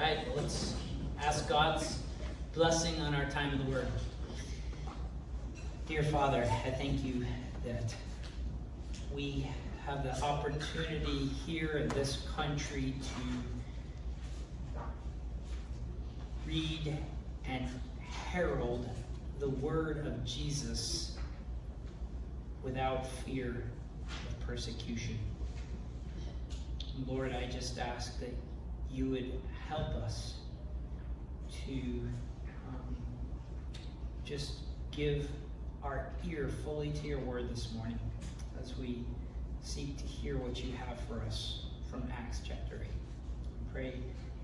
[0.00, 0.74] right, let's
[1.22, 1.98] ask God's
[2.54, 3.86] blessing on our time in the Word.
[5.86, 7.26] Dear Father, I thank you
[7.66, 7.94] that
[9.14, 9.46] we
[9.84, 14.80] have the opportunity here in this country to
[16.46, 16.96] read
[17.46, 17.68] and
[18.08, 18.88] herald
[19.38, 21.18] the word of Jesus
[22.62, 23.64] without fear
[24.08, 25.18] of persecution.
[27.06, 28.34] Lord, I just ask that
[28.90, 29.32] you would
[29.70, 30.34] help us
[31.64, 31.72] to
[32.68, 32.96] um,
[34.24, 34.54] just
[34.90, 35.28] give
[35.84, 37.98] our ear fully to your word this morning
[38.60, 39.04] as we
[39.62, 42.88] seek to hear what you have for us from Acts chapter 8.
[43.72, 43.94] Pray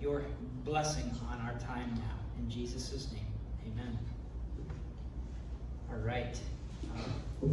[0.01, 0.25] your
[0.65, 2.15] blessing on our time now.
[2.38, 3.27] In Jesus' name,
[3.73, 3.99] amen.
[5.91, 6.38] All right.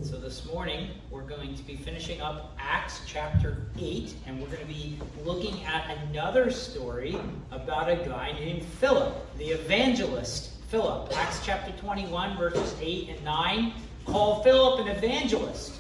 [0.02, 4.60] So this morning, we're going to be finishing up Acts chapter 8, and we're going
[4.60, 7.18] to be looking at another story
[7.52, 11.16] about a guy named Philip, the evangelist Philip.
[11.16, 13.74] Acts chapter 21, verses 8 and 9
[14.06, 15.74] call Philip an evangelist,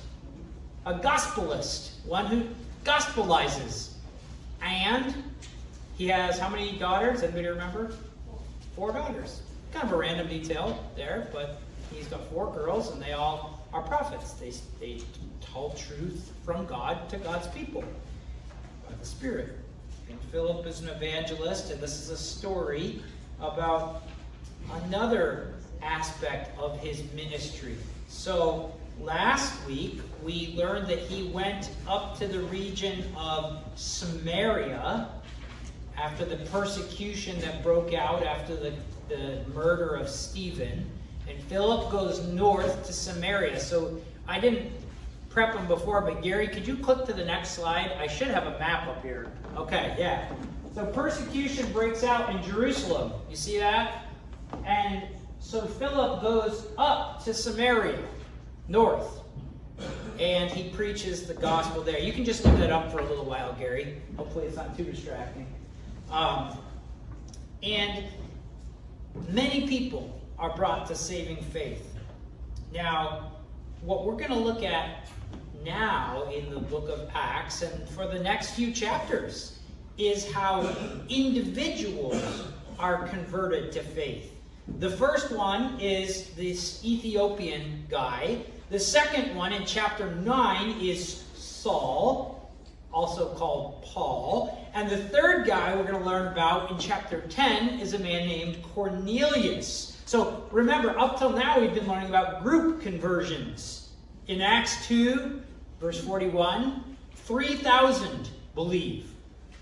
[0.85, 2.43] a gospelist, one who
[2.85, 3.93] gospelizes.
[4.61, 5.13] And
[5.97, 7.23] he has how many daughters?
[7.23, 7.93] Anybody remember?
[8.75, 9.41] Four daughters.
[9.73, 11.62] Kind of a random detail there, but
[11.93, 14.33] he's got four girls, and they all are prophets.
[14.33, 15.01] They, they
[15.41, 17.83] tell truth from God to God's people
[18.87, 19.49] by the Spirit.
[20.09, 23.01] And Philip is an evangelist, and this is a story
[23.39, 24.03] about
[24.85, 27.75] another aspect of his ministry.
[28.07, 35.09] So, last week we learned that he went up to the region of Samaria
[35.97, 38.73] after the persecution that broke out after the,
[39.09, 40.85] the murder of Stephen.
[41.27, 43.59] And Philip goes north to Samaria.
[43.59, 44.71] So I didn't
[45.29, 47.91] prep him before, but Gary, could you click to the next slide?
[47.99, 49.31] I should have a map up here.
[49.57, 50.31] Okay, yeah.
[50.75, 53.13] So persecution breaks out in Jerusalem.
[53.29, 54.05] You see that?
[54.65, 55.03] And
[55.39, 57.99] so Philip goes up to Samaria,
[58.67, 59.21] north.
[60.19, 61.99] And he preaches the gospel there.
[61.99, 64.01] You can just leave that up for a little while, Gary.
[64.17, 65.47] Hopefully, it's not too distracting.
[66.11, 66.57] Um,
[67.63, 68.05] and
[69.29, 71.93] many people are brought to saving faith.
[72.73, 73.33] Now,
[73.81, 75.07] what we're going to look at
[75.63, 79.59] now in the book of Acts and for the next few chapters
[79.97, 80.61] is how
[81.09, 82.43] individuals
[82.79, 84.31] are converted to faith.
[84.79, 88.39] The first one is this Ethiopian guy.
[88.69, 92.51] The second one in chapter 9 is Saul,
[92.91, 94.67] also called Paul.
[94.73, 98.27] And the third guy we're going to learn about in chapter 10 is a man
[98.27, 99.92] named Cornelius.
[100.05, 103.89] So remember, up till now we've been learning about group conversions.
[104.27, 105.41] In Acts 2,
[105.79, 109.09] verse 41, 3,000 believe.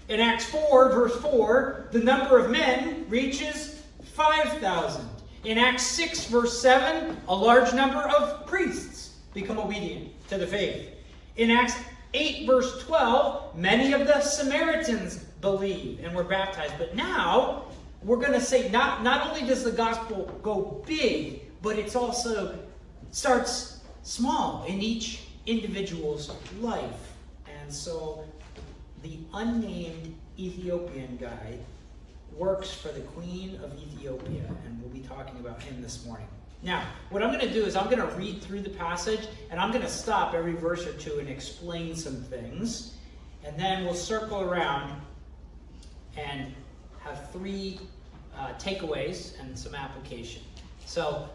[0.10, 3.82] In Acts 4, verse 4, the number of men reaches
[4.14, 5.06] 5,000.
[5.44, 10.90] In Acts 6, verse 7, a large number of priests become obedient to the faith.
[11.38, 11.76] In Acts
[12.14, 16.74] 8, verse 12, many of the Samaritans believe and were baptized.
[16.78, 17.64] But now,
[18.04, 22.58] we're going to say not, not only does the gospel go big, but it's also
[23.12, 27.14] starts small in each individual's life.
[27.46, 28.24] And so
[29.04, 31.58] the unnamed Ethiopian guy
[32.36, 36.28] works for the Queen of Ethiopia, and we'll be talking about him this morning.
[36.64, 39.60] Now, what I'm going to do is I'm going to read through the passage, and
[39.60, 42.96] I'm going to stop every verse or two and explain some things,
[43.44, 45.02] and then we'll circle around
[46.18, 46.54] and
[47.04, 47.80] have three
[48.38, 50.42] uh, takeaways and some application.
[50.86, 51.30] So,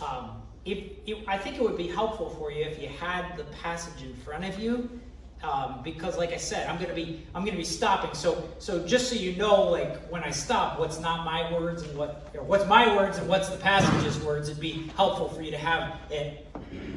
[0.00, 3.44] um, if, if, I think it would be helpful for you if you had the
[3.44, 4.88] passage in front of you,
[5.42, 8.14] um, because, like I said, I'm gonna be I'm gonna be stopping.
[8.14, 11.98] So, so just so you know, like when I stop, what's not my words and
[11.98, 15.58] what what's my words and what's the passage's words, it'd be helpful for you to
[15.58, 16.46] have it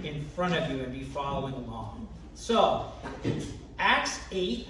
[0.03, 2.07] in front of you and be following along.
[2.35, 2.91] So,
[3.79, 4.67] Acts 8,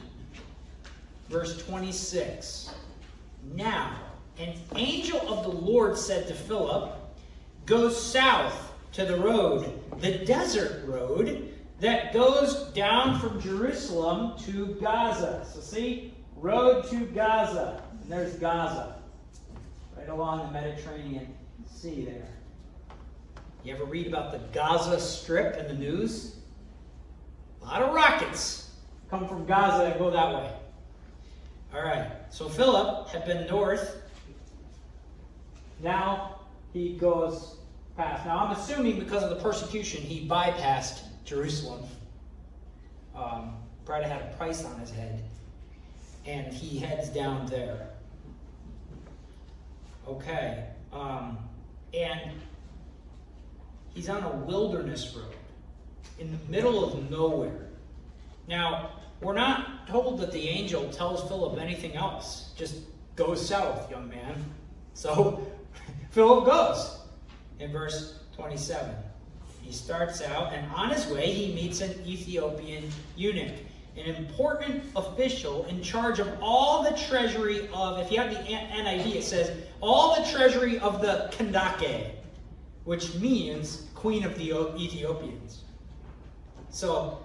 [1.29, 2.69] verse 26.
[3.53, 3.99] Now,
[4.37, 6.93] an angel of the Lord said to Philip,
[7.65, 15.45] Go south to the road, the desert road that goes down from Jerusalem to Gaza.
[15.51, 17.81] So, see, road to Gaza.
[18.01, 18.95] And there's Gaza,
[19.97, 21.27] right along the Mediterranean
[21.67, 22.27] Sea there.
[23.63, 26.35] You ever read about the Gaza Strip in the news?
[27.61, 28.69] A lot of rockets
[29.09, 30.51] come from Gaza and go that way.
[31.75, 34.05] All right, so Philip had been north
[35.81, 36.39] now
[36.73, 37.57] he goes
[37.97, 38.25] past.
[38.25, 41.83] Now I'm assuming because of the persecution, he bypassed Jerusalem.
[43.15, 43.55] Um,
[43.85, 45.23] probably had a price on his head.
[46.25, 47.89] And he heads down there.
[50.07, 50.65] Okay.
[50.91, 51.37] Um,
[51.93, 52.31] and
[53.93, 55.35] he's on a wilderness road
[56.19, 57.67] in the middle of nowhere.
[58.47, 58.91] Now,
[59.21, 62.51] we're not told that the angel tells Philip anything else.
[62.55, 62.77] Just
[63.15, 64.43] go south, young man.
[64.93, 65.45] So
[66.11, 66.99] Philip goes
[67.59, 68.95] in verse 27.
[69.61, 73.53] He starts out, and on his way, he meets an Ethiopian eunuch,
[73.97, 79.15] an important official in charge of all the treasury of, if you have the NIV,
[79.15, 79.51] it says,
[79.81, 82.11] all the treasury of the Kandake,
[82.83, 85.63] which means queen of the Ethiopians.
[86.69, 87.23] So,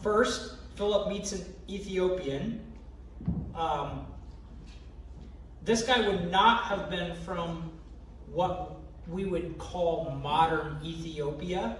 [0.00, 2.60] first, Philip meets an Ethiopian.
[3.54, 4.06] Um,
[5.64, 7.70] this guy would not have been from
[8.32, 8.76] what
[9.06, 11.76] we would call modern Ethiopia.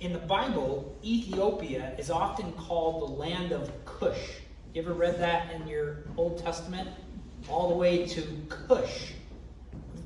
[0.00, 4.40] In the Bible, Ethiopia is often called the land of Cush.
[4.74, 6.90] You ever read that in your Old Testament?
[7.48, 9.12] All the way to Cush.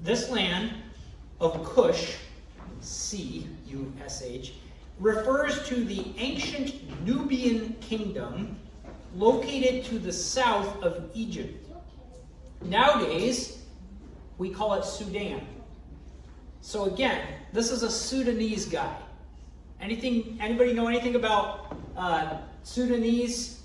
[0.05, 0.75] This land
[1.41, 2.17] of Cush,
[2.81, 4.53] C U S H,
[5.01, 6.75] refers to the ancient
[7.07, 8.57] Nubian kingdom
[9.17, 11.67] located to the south of Egypt.
[12.63, 13.63] Nowadays,
[14.39, 15.41] we call it Sudan.
[16.61, 18.95] So again, this is a Sudanese guy.
[19.81, 20.39] Anything?
[20.41, 23.57] Anybody know anything about uh, Sudanese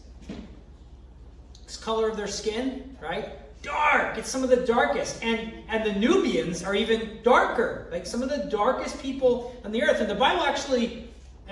[1.81, 2.97] color of their skin?
[3.01, 3.29] Right?
[3.61, 4.17] Dark.
[4.17, 7.87] It's some of the darkest, and and the Nubians are even darker.
[7.91, 9.99] Like some of the darkest people on the earth.
[9.99, 11.09] And the Bible actually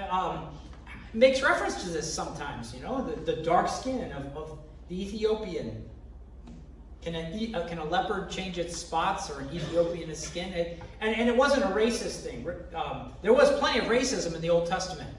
[0.10, 0.48] um,
[1.14, 2.74] makes reference to this sometimes.
[2.74, 4.60] You know, the, the dark skin of, of
[4.90, 5.90] the Ethiopian
[7.02, 10.54] can a, uh, can a leopard change its spots or an Ethiopian his skin?
[10.54, 12.48] It, and, and it wasn't a racist thing.
[12.74, 15.10] Um, there was plenty of racism in the Old Testament.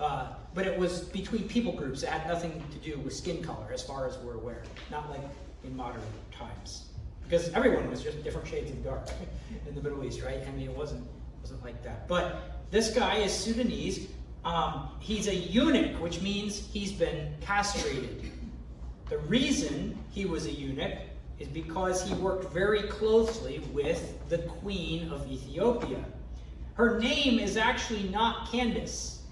[0.00, 2.02] Uh, but it was between people groups.
[2.02, 4.62] It had nothing to do with skin color, as far as we're aware.
[4.90, 5.20] Not like
[5.64, 6.86] in modern times.
[7.24, 9.08] Because everyone was just different shades of dark
[9.68, 10.40] in the Middle East, right?
[10.46, 11.06] I mean, it wasn't,
[11.40, 12.08] wasn't like that.
[12.08, 14.08] But this guy is Sudanese.
[14.46, 18.32] Um, he's a eunuch, which means he's been castrated.
[19.10, 20.98] The reason he was a eunuch
[21.38, 26.02] is because he worked very closely with the queen of Ethiopia.
[26.72, 29.22] Her name is actually not Candace,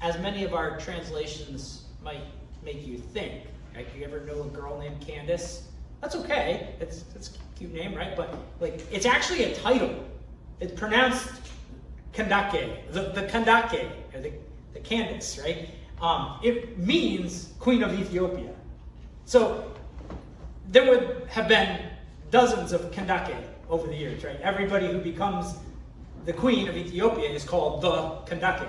[0.00, 2.22] as many of our translations might
[2.62, 3.42] make you think.
[3.74, 5.66] Like, you ever know a girl named Candace?
[6.00, 6.74] That's okay.
[6.78, 8.16] It's, it's a cute name, right?
[8.16, 10.04] But like, it's actually a title.
[10.60, 11.28] It's pronounced
[12.12, 14.32] Kandake, the, the Kandake, or the,
[14.74, 15.68] the Candace, right?
[16.00, 18.50] Um, it means Queen of Ethiopia.
[19.24, 19.72] So
[20.70, 21.80] there would have been
[22.30, 23.36] dozens of Kandake
[23.68, 24.40] over the years, right?
[24.40, 25.54] Everybody who becomes
[26.24, 27.92] the queen of Ethiopia is called the
[28.30, 28.68] Kandake.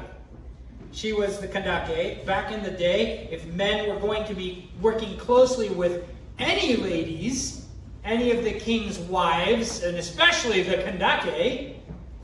[0.91, 2.25] She was the Kandake.
[2.25, 6.03] Back in the day, if men were going to be working closely with
[6.37, 7.67] any ladies,
[8.03, 11.75] any of the king's wives, and especially the Kandake,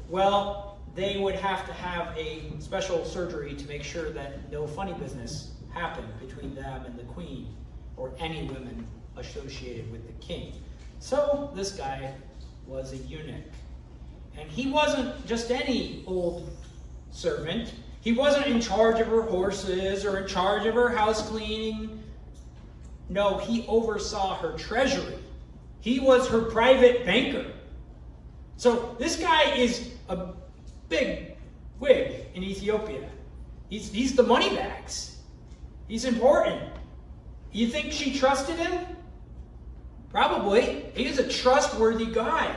[0.10, 0.67] well,
[0.98, 5.52] they would have to have a special surgery to make sure that no funny business
[5.72, 7.56] happened between them and the queen
[7.98, 8.86] or any women
[9.16, 10.54] associated with the king.
[10.98, 12.16] So this guy
[12.66, 13.44] was a eunuch.
[14.40, 16.50] And he wasn't just any old
[17.12, 17.76] servant.
[18.02, 22.02] He wasn't in charge of her horses or in charge of her house cleaning.
[23.08, 25.20] No, he oversaw her treasury.
[25.80, 27.52] He was her private banker.
[28.56, 30.33] So this guy is a
[30.90, 31.36] big
[31.80, 33.10] wig in Ethiopia.
[33.70, 35.18] He's, he's the money bags.
[35.88, 36.62] He's important.
[37.52, 38.86] You think she trusted him?
[40.12, 40.86] Probably.
[40.96, 42.56] He is a trustworthy guy,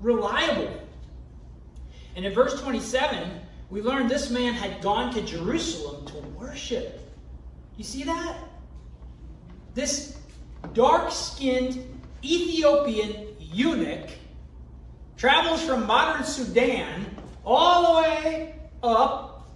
[0.00, 0.80] reliable.
[2.16, 7.00] And in verse 27, we learn this man had gone to Jerusalem to worship.
[7.76, 8.36] You see that?
[9.74, 10.18] This
[10.74, 11.82] dark skinned
[12.22, 14.10] Ethiopian eunuch
[15.16, 17.06] travels from modern Sudan
[17.44, 19.50] all the way up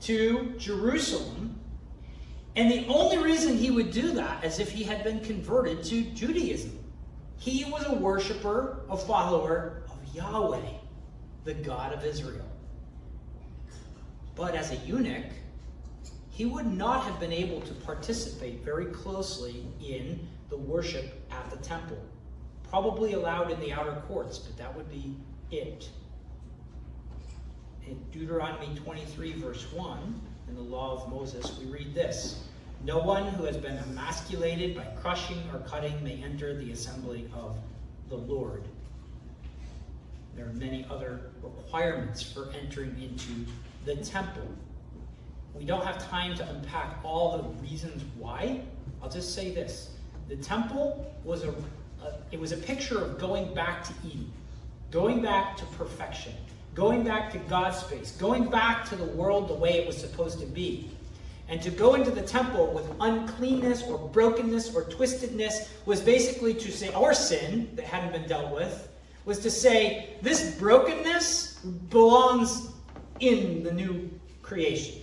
[0.00, 1.46] to Jerusalem
[2.56, 6.02] and the only reason he would do that is if he had been converted to
[6.02, 6.78] Judaism.
[7.36, 10.72] He was a worshiper, a follower of Yahweh,
[11.44, 12.48] the God of Israel.
[14.34, 15.26] But as a eunuch,
[16.30, 21.58] he would not have been able to participate very closely in the worship at the
[21.58, 21.98] temple.
[22.70, 25.14] Probably allowed in the outer courts, but that would be
[25.50, 25.90] it.
[27.86, 32.44] In Deuteronomy 23, verse 1, in the law of Moses, we read this
[32.84, 37.56] No one who has been emasculated by crushing or cutting may enter the assembly of
[38.08, 38.64] the Lord.
[40.34, 43.50] There are many other requirements for entering into
[43.84, 44.48] the temple.
[45.54, 48.62] We don't have time to unpack all the reasons why.
[49.00, 49.92] I'll just say this
[50.28, 51.50] the temple was a,
[52.02, 54.32] a it was a picture of going back to Eden,
[54.90, 56.34] going back to perfection,
[56.76, 60.38] going back to God's space, going back to the world the way it was supposed
[60.40, 60.90] to be.
[61.48, 66.70] And to go into the temple with uncleanness or brokenness or twistedness was basically to
[66.70, 68.88] say, our sin that hadn't been dealt with,
[69.24, 72.68] was to say, this brokenness belongs
[73.20, 74.10] in the new
[74.42, 75.00] creation.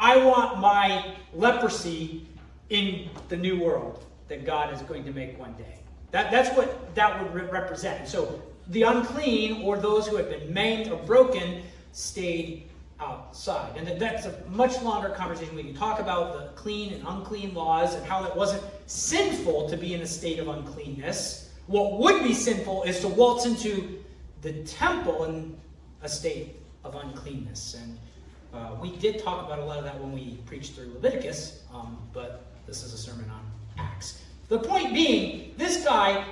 [0.00, 2.26] I want my leprosy
[2.70, 5.78] in the new world that God is going to make one day.
[6.10, 8.08] That, that's what that would re- represent.
[8.08, 12.64] So the unclean, or those who had been maimed or broken, stayed
[13.00, 13.76] outside.
[13.76, 15.54] And that's a much longer conversation.
[15.54, 19.76] We can talk about the clean and unclean laws and how it wasn't sinful to
[19.76, 21.50] be in a state of uncleanness.
[21.66, 23.98] What would be sinful is to waltz into
[24.42, 25.56] the temple in
[26.02, 27.76] a state of uncleanness.
[27.80, 27.98] And
[28.52, 31.98] uh, we did talk about a lot of that when we preached through Leviticus, um,
[32.12, 33.44] but this is a sermon on
[33.78, 34.22] Acts.
[34.48, 36.24] The point being, this guy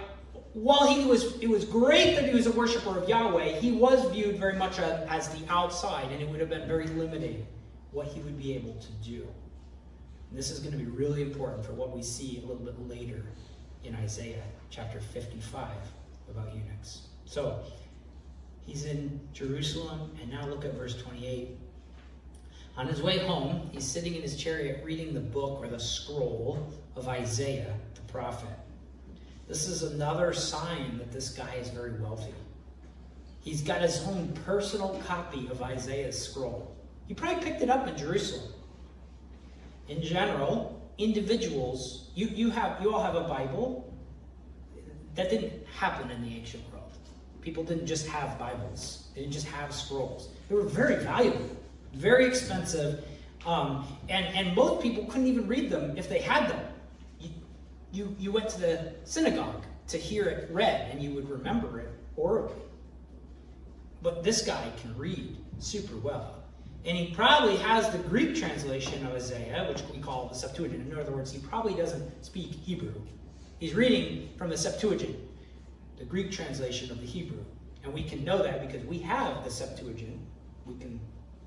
[0.54, 4.10] while he was, it was great that he was a worshiper of Yahweh, he was
[4.10, 7.46] viewed very much as the outside, and it would have been very limiting
[7.90, 9.26] what he would be able to do.
[10.28, 12.88] And this is going to be really important for what we see a little bit
[12.88, 13.24] later
[13.84, 15.68] in Isaiah chapter 55
[16.30, 17.08] about eunuchs.
[17.24, 17.60] So,
[18.66, 21.56] he's in Jerusalem, and now look at verse 28.
[22.76, 26.72] On his way home, he's sitting in his chariot reading the book or the scroll
[26.96, 28.48] of Isaiah the prophet.
[29.52, 32.32] This is another sign that this guy is very wealthy.
[33.40, 36.74] He's got his own personal copy of Isaiah's scroll.
[37.06, 38.50] He probably picked it up in Jerusalem.
[39.88, 43.94] In general, individuals, you, you have you all have a Bible.
[45.16, 46.96] That didn't happen in the ancient world.
[47.42, 49.08] People didn't just have Bibles.
[49.14, 50.30] They didn't just have scrolls.
[50.48, 51.54] They were very valuable,
[51.92, 53.04] very expensive,
[53.44, 56.71] um, and, and most people couldn't even read them if they had them
[57.92, 61.90] you, you went to the synagogue to hear it read and you would remember it
[62.16, 62.54] orally.
[64.02, 66.42] But this guy can read super well.
[66.84, 70.90] And he probably has the Greek translation of Isaiah, which we call the Septuagint.
[70.90, 72.94] In other words, he probably doesn't speak Hebrew.
[73.60, 75.16] He's reading from the Septuagint,
[75.96, 77.44] the Greek translation of the Hebrew.
[77.84, 80.18] And we can know that because we have the Septuagint.
[80.66, 81.00] We can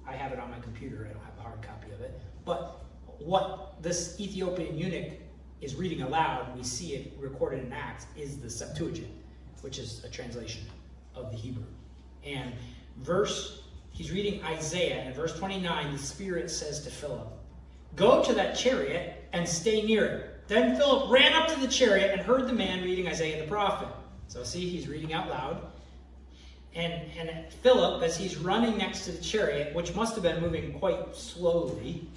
[0.07, 2.19] I have it on my computer, I don't have a hard copy of it.
[2.45, 2.85] But
[3.19, 5.13] what this Ethiopian eunuch
[5.65, 9.10] is reading aloud, we see it recorded in Acts, is the Septuagint,
[9.62, 10.62] which is a translation
[11.15, 11.65] of the Hebrew.
[12.24, 12.53] And
[12.98, 17.27] verse, he's reading Isaiah, and verse 29, the Spirit says to Philip,
[17.95, 20.48] Go to that chariot and stay near it.
[20.48, 23.88] Then Philip ran up to the chariot and heard the man reading Isaiah the prophet.
[24.27, 25.65] So see, he's reading out loud.
[26.75, 30.77] And, and Philip, as he's running next to the chariot, which must have been moving
[30.77, 32.07] quite slowly,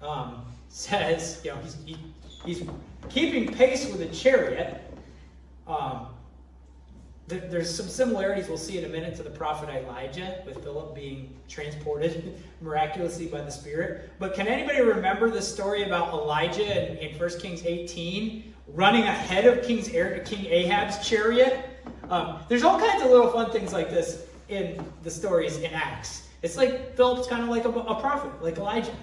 [0.00, 1.96] um, says, you know, he's, he,
[2.44, 2.62] he's
[3.08, 4.82] keeping pace with a chariot.
[5.66, 6.08] Um,
[7.28, 10.94] th- there's some similarities we'll see in a minute to the prophet Elijah, with Philip
[10.94, 14.10] being transported miraculously by the Spirit.
[14.18, 19.46] But can anybody remember the story about Elijah in, in 1 Kings 18 running ahead
[19.46, 21.64] of King's King Ahab's chariot?
[22.10, 26.28] Um, there's all kinds of little fun things like this in the stories in Acts.
[26.42, 28.94] It's like Philip's kind of like a, a prophet, like Elijah.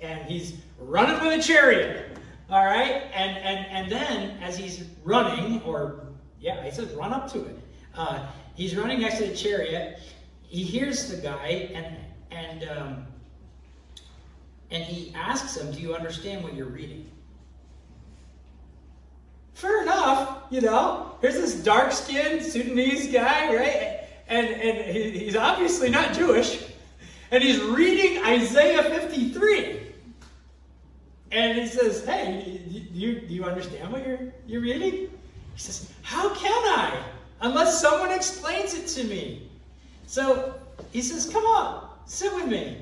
[0.00, 2.18] And he's running with a chariot.
[2.50, 3.04] All right?
[3.14, 6.06] And, and, and then as he's running, or
[6.40, 7.58] yeah, he says run up to it.
[7.94, 10.00] Uh, he's running next to the chariot.
[10.42, 11.96] He hears the guy and,
[12.30, 13.06] and, um,
[14.70, 17.08] and he asks him, Do you understand what you're reading?
[19.54, 21.16] Fair enough, you know.
[21.20, 24.00] Here's this dark skinned Sudanese guy, right?
[24.26, 26.64] And, and he's obviously not Jewish.
[27.30, 29.79] And he's reading Isaiah 53.
[31.30, 34.92] And he says, Hey, do you, do you understand what you're, you're reading?
[34.92, 35.08] He
[35.56, 37.02] says, How can I?
[37.40, 39.48] Unless someone explains it to me.
[40.06, 40.54] So
[40.92, 42.78] he says, Come on, sit with me.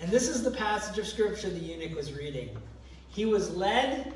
[0.00, 2.56] And this is the passage of scripture the eunuch was reading.
[3.10, 4.14] He was led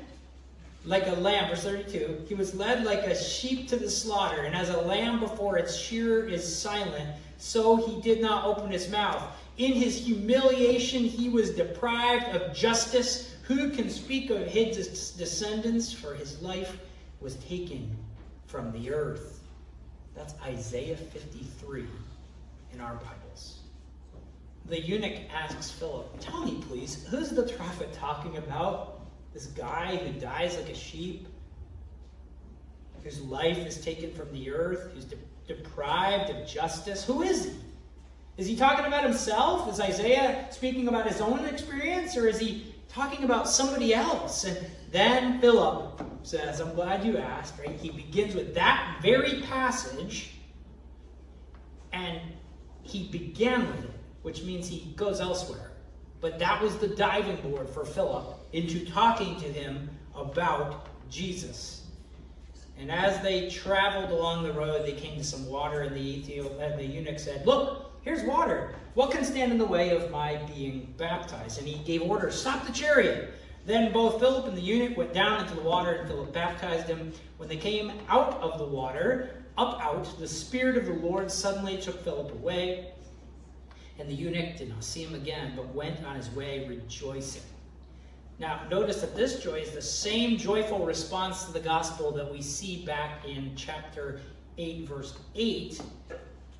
[0.85, 2.25] like a lamb, verse 32.
[2.27, 5.75] He was led like a sheep to the slaughter, and as a lamb before its
[5.75, 9.23] shearer is silent, so he did not open his mouth.
[9.57, 15.93] In his humiliation, he was deprived of justice who can speak of his descendants?
[15.93, 16.77] For his life
[17.21, 17.95] was taken
[18.47, 19.41] from the earth.
[20.15, 21.85] That's Isaiah 53
[22.73, 23.59] in our Bibles.
[24.65, 29.01] The eunuch asks Philip, Tell me, please, who's the prophet talking about?
[29.33, 31.27] This guy who dies like a sheep,
[33.03, 37.03] whose life is taken from the earth, who's de- deprived of justice?
[37.03, 37.51] Who is he?
[38.37, 39.71] Is he talking about himself?
[39.71, 42.17] Is Isaiah speaking about his own experience?
[42.17, 44.45] Or is he talking about somebody else.
[44.45, 44.57] And
[44.91, 47.77] then Philip says, I'm glad you asked, right?
[47.77, 50.31] He begins with that very passage,
[51.91, 52.19] and
[52.83, 55.71] he began with it, which means he goes elsewhere.
[56.21, 61.83] But that was the diving board for Philip into talking to him about Jesus.
[62.79, 66.59] And as they traveled along the road, they came to some water, and the, Ethiop-
[66.59, 68.69] and the eunuch said, Look, here's water.
[68.93, 71.59] What can stand in the way of my being baptized?
[71.59, 73.33] And he gave order, Stop the chariot.
[73.65, 77.11] Then both Philip and the eunuch went down into the water, and Philip baptized him.
[77.37, 81.77] When they came out of the water, up out, the Spirit of the Lord suddenly
[81.77, 82.91] took Philip away.
[83.97, 87.41] And the eunuch did not see him again, but went on his way rejoicing.
[88.37, 92.41] Now, notice that this joy is the same joyful response to the gospel that we
[92.41, 94.19] see back in chapter
[94.57, 95.81] 8, verse 8,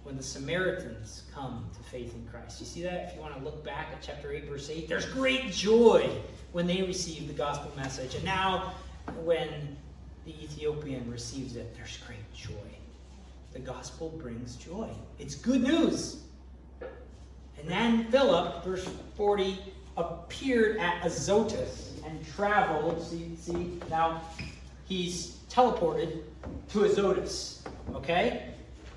[0.06, 2.60] when the Samaritans come to faith in Christ.
[2.60, 3.10] You see that?
[3.10, 6.08] If you want to look back at chapter 8, verse 8, there's great joy
[6.52, 8.14] when they receive the gospel message.
[8.14, 8.76] And now,
[9.24, 9.76] when
[10.26, 12.54] the Ethiopian receives it, there's great joy.
[13.54, 16.22] The gospel brings joy, it's good news.
[17.58, 19.58] And then Philip, verse 40,
[19.98, 23.02] appeared at Azotus and traveled.
[23.02, 24.22] See, see, now
[24.88, 26.22] he's teleported
[26.70, 27.64] to Azotus,
[27.96, 28.55] okay?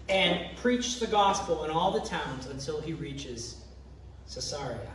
[0.09, 3.63] And preached the gospel in all the towns until he reaches
[4.33, 4.93] Caesarea.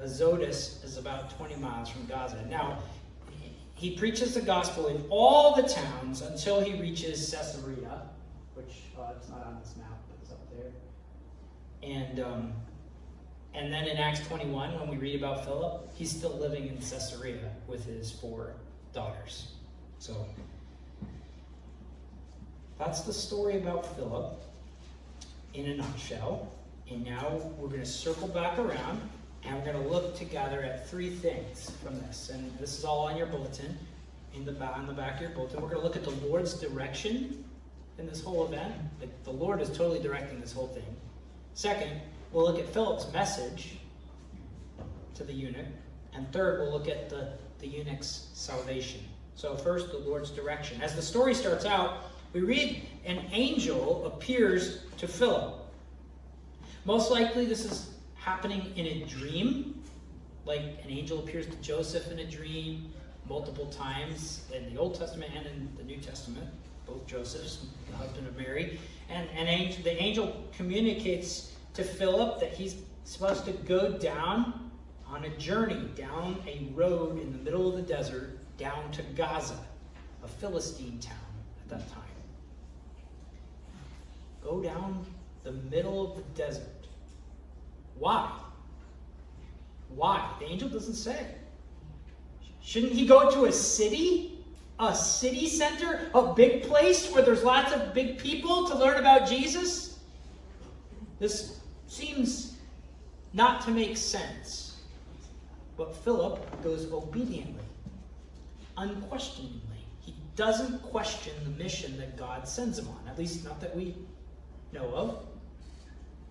[0.00, 2.42] Azotus is about 20 miles from Gaza.
[2.48, 2.78] Now,
[3.74, 8.02] he preaches the gospel in all the towns until he reaches Caesarea,
[8.54, 10.72] which uh, it's not on this map, but it's up there.
[11.82, 12.52] And um,
[13.54, 17.50] and then in Acts 21, when we read about Philip, he's still living in Caesarea
[17.66, 18.54] with his four
[18.92, 19.52] daughters.
[19.98, 20.26] So
[22.80, 24.40] that's the story about Philip
[25.52, 26.50] in a nutshell.
[26.90, 29.02] And now we're going to circle back around
[29.44, 32.30] and we're going to look together at three things from this.
[32.30, 33.78] And this is all on your bulletin,
[34.34, 35.60] in the, on the back of your bulletin.
[35.60, 37.44] We're going to look at the Lord's direction
[37.98, 38.74] in this whole event.
[38.98, 40.96] The, the Lord is totally directing this whole thing.
[41.52, 42.00] Second,
[42.32, 43.76] we'll look at Philip's message
[45.14, 45.66] to the eunuch.
[46.14, 49.02] And third, we'll look at the, the eunuch's salvation.
[49.34, 50.82] So, first, the Lord's direction.
[50.82, 55.54] As the story starts out, we read an angel appears to Philip.
[56.84, 59.82] Most likely, this is happening in a dream.
[60.44, 62.92] Like an angel appears to Joseph in a dream
[63.28, 66.46] multiple times in the Old Testament and in the New Testament,
[66.86, 68.78] both Joseph's, the husband of Mary.
[69.08, 74.70] And, and angel, the angel communicates to Philip that he's supposed to go down
[75.06, 79.58] on a journey, down a road in the middle of the desert, down to Gaza,
[80.22, 81.16] a Philistine town
[81.62, 82.09] at that time.
[84.42, 85.04] Go down
[85.44, 86.86] the middle of the desert.
[87.98, 88.30] Why?
[89.88, 90.34] Why?
[90.40, 91.34] The angel doesn't say.
[92.62, 94.38] Shouldn't he go to a city?
[94.78, 96.10] A city center?
[96.14, 99.98] A big place where there's lots of big people to learn about Jesus?
[101.18, 102.56] This seems
[103.32, 104.80] not to make sense.
[105.76, 107.64] But Philip goes obediently,
[108.76, 109.60] unquestioningly.
[110.00, 113.94] He doesn't question the mission that God sends him on, at least not that we
[114.72, 115.26] know of.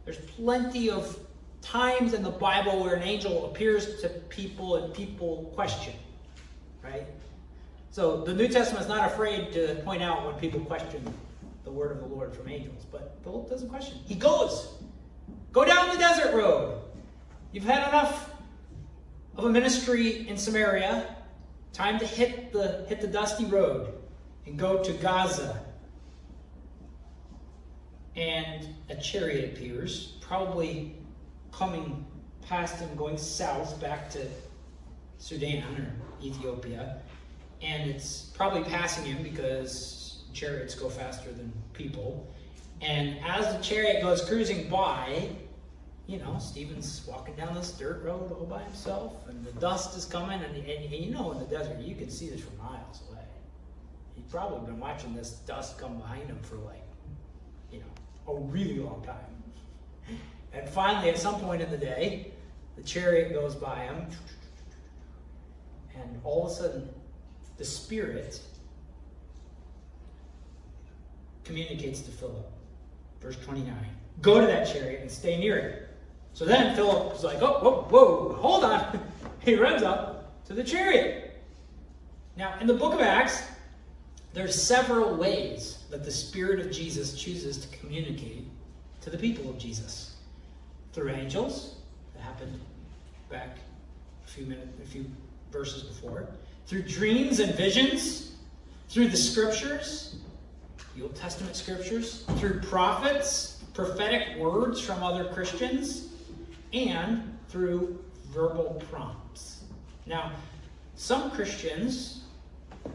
[0.06, 1.18] There's plenty of
[1.62, 5.94] times in the Bible where an angel appears to people and people question,
[6.84, 7.06] right?
[7.92, 11.14] So the New Testament is not afraid to point out when people question
[11.64, 14.00] the word of the Lord from angels, but Philip doesn't question.
[14.06, 14.76] He goes.
[15.52, 16.82] Go down the desert road.
[17.52, 18.32] You've had enough
[19.36, 21.16] of a ministry in Samaria.
[21.74, 23.94] Time to hit the hit the dusty road
[24.46, 25.64] and go to Gaza.
[28.20, 30.94] And a chariot appears, probably
[31.54, 32.06] coming
[32.42, 34.28] past him, going south back to
[35.20, 36.98] Sudan or Ethiopia.
[37.62, 42.28] And it's probably passing him because chariots go faster than people.
[42.82, 45.30] And as the chariot goes cruising by,
[46.06, 50.04] you know, Stephen's walking down this dirt road all by himself, and the dust is
[50.04, 53.02] coming, and, and, and you know, in the desert, you can see this from miles
[53.10, 53.24] away.
[54.16, 56.84] He's probably been watching this dust come behind him for like,
[58.30, 59.16] a really long time.
[60.54, 62.32] And finally, at some point in the day,
[62.76, 64.08] the chariot goes by him,
[65.96, 66.90] and all of a sudden,
[67.58, 68.42] the Spirit
[71.44, 72.50] communicates to Philip.
[73.22, 73.74] Verse 29.
[74.22, 75.90] Go to that chariot and stay near it.
[76.34, 79.00] So then Philip is like, oh, whoa, whoa, hold on.
[79.40, 81.42] he runs up to the chariot.
[82.38, 83.44] Now, in the book of Acts,
[84.34, 88.46] there's several ways that the Spirit of Jesus chooses to communicate
[89.02, 90.16] to the people of Jesus.
[90.94, 91.76] Through angels,
[92.16, 92.60] that happened
[93.30, 93.58] back
[94.26, 95.06] a few minutes, a few
[95.52, 96.28] verses before.
[96.68, 98.34] Through dreams and visions,
[98.90, 100.16] through the scriptures,
[100.96, 106.10] the Old Testament scriptures, through prophets, prophetic words from other Christians,
[106.74, 109.64] and through verbal prompts.
[110.06, 110.32] Now,
[110.96, 112.24] some Christians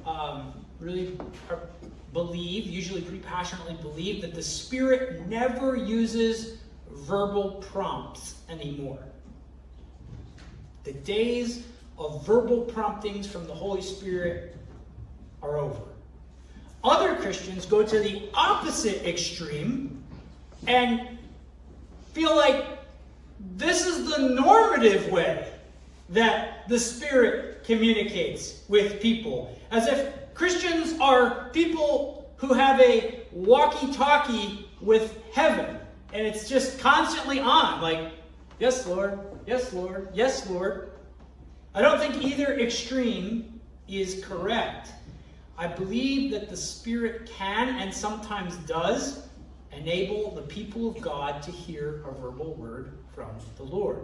[0.06, 1.60] um, really are,
[2.14, 6.58] believe, usually pretty passionately believe, that the Spirit never uses
[6.90, 9.04] verbal prompts anymore.
[10.84, 11.64] The days
[11.98, 14.56] of verbal promptings from the Holy Spirit
[15.42, 15.82] are over.
[16.82, 20.02] Other Christians go to the opposite extreme
[20.66, 21.18] and
[22.12, 22.64] feel like
[23.56, 25.50] this is the normative way
[26.10, 29.58] that the Spirit communicates with people.
[29.70, 35.78] As if Christians are people who have a walkie talkie with heaven.
[36.12, 37.80] And it's just constantly on.
[37.80, 38.12] Like,
[38.58, 39.18] yes, Lord.
[39.46, 40.08] Yes, Lord.
[40.12, 40.90] Yes, Lord.
[41.74, 44.90] I don't think either extreme is correct.
[45.56, 49.28] I believe that the Spirit can and sometimes does
[49.72, 54.00] enable the people of God to hear a verbal word from the Lord.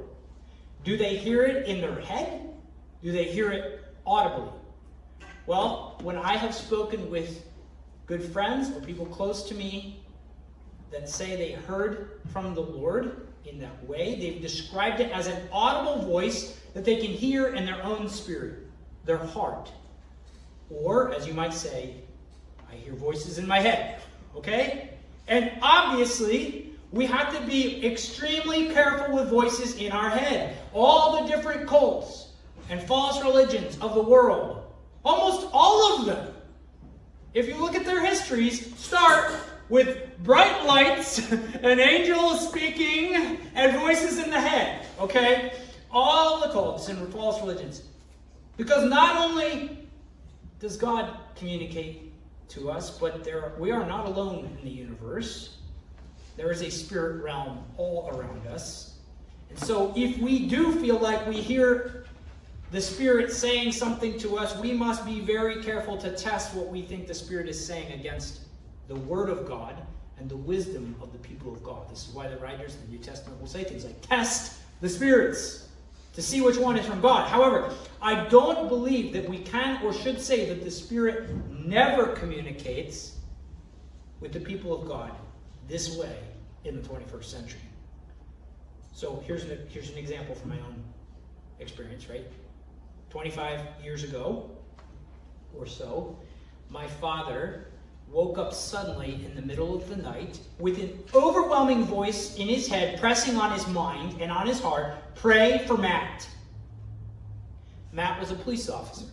[0.85, 2.51] Do they hear it in their head?
[3.03, 4.51] Do they hear it audibly?
[5.47, 7.45] Well, when I have spoken with
[8.07, 10.03] good friends or people close to me
[10.91, 15.41] that say they heard from the Lord in that way, they've described it as an
[15.53, 18.67] audible voice that they can hear in their own spirit,
[19.05, 19.71] their heart.
[20.71, 21.95] Or, as you might say,
[22.71, 24.01] I hear voices in my head.
[24.37, 24.91] Okay?
[25.27, 30.57] And obviously, we have to be extremely careful with voices in our head.
[30.73, 32.33] All the different cults
[32.69, 34.65] and false religions of the world,
[35.05, 36.35] almost all of them,
[37.35, 39.33] if you look at their histories, start
[39.69, 41.31] with bright lights,
[41.63, 44.85] an angel speaking, and voices in the head.
[44.99, 45.53] Okay?
[45.91, 47.83] All the cults and false religions.
[48.57, 49.79] Because not only
[50.59, 52.13] does God communicate
[52.49, 55.57] to us, but there, we are not alone in the universe.
[56.37, 58.97] There is a spirit realm all around us.
[59.49, 62.05] And so, if we do feel like we hear
[62.71, 66.83] the Spirit saying something to us, we must be very careful to test what we
[66.83, 68.43] think the Spirit is saying against
[68.87, 69.75] the Word of God
[70.19, 71.91] and the wisdom of the people of God.
[71.91, 74.89] This is why the writers in the New Testament will say things like, test the
[74.89, 75.69] spirits
[76.15, 77.29] to see which one is from God.
[77.29, 83.17] However, I don't believe that we can or should say that the Spirit never communicates
[84.21, 85.13] with the people of God
[85.69, 86.19] this way
[86.65, 87.61] in the 21st century.
[88.93, 90.83] So here's an, here's an example from my own
[91.59, 92.27] experience, right?
[93.11, 94.49] 25 years ago
[95.59, 96.17] or so,
[96.69, 97.67] my father
[98.09, 102.67] woke up suddenly in the middle of the night with an overwhelming voice in his
[102.69, 106.29] head pressing on his mind and on his heart pray for Matt.
[107.93, 109.07] Matt was a police officer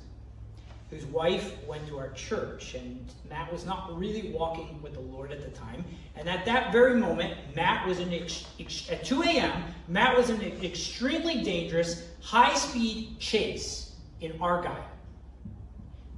[0.89, 5.33] whose wife went to our church, and Matt was not really walking with the Lord
[5.33, 5.83] at the time.
[6.15, 9.51] And at that very moment, Matt was in ex- ex- at 2 a.m.
[9.89, 13.86] Matt was in an extremely dangerous, high-speed chase
[14.21, 14.89] in Argyle,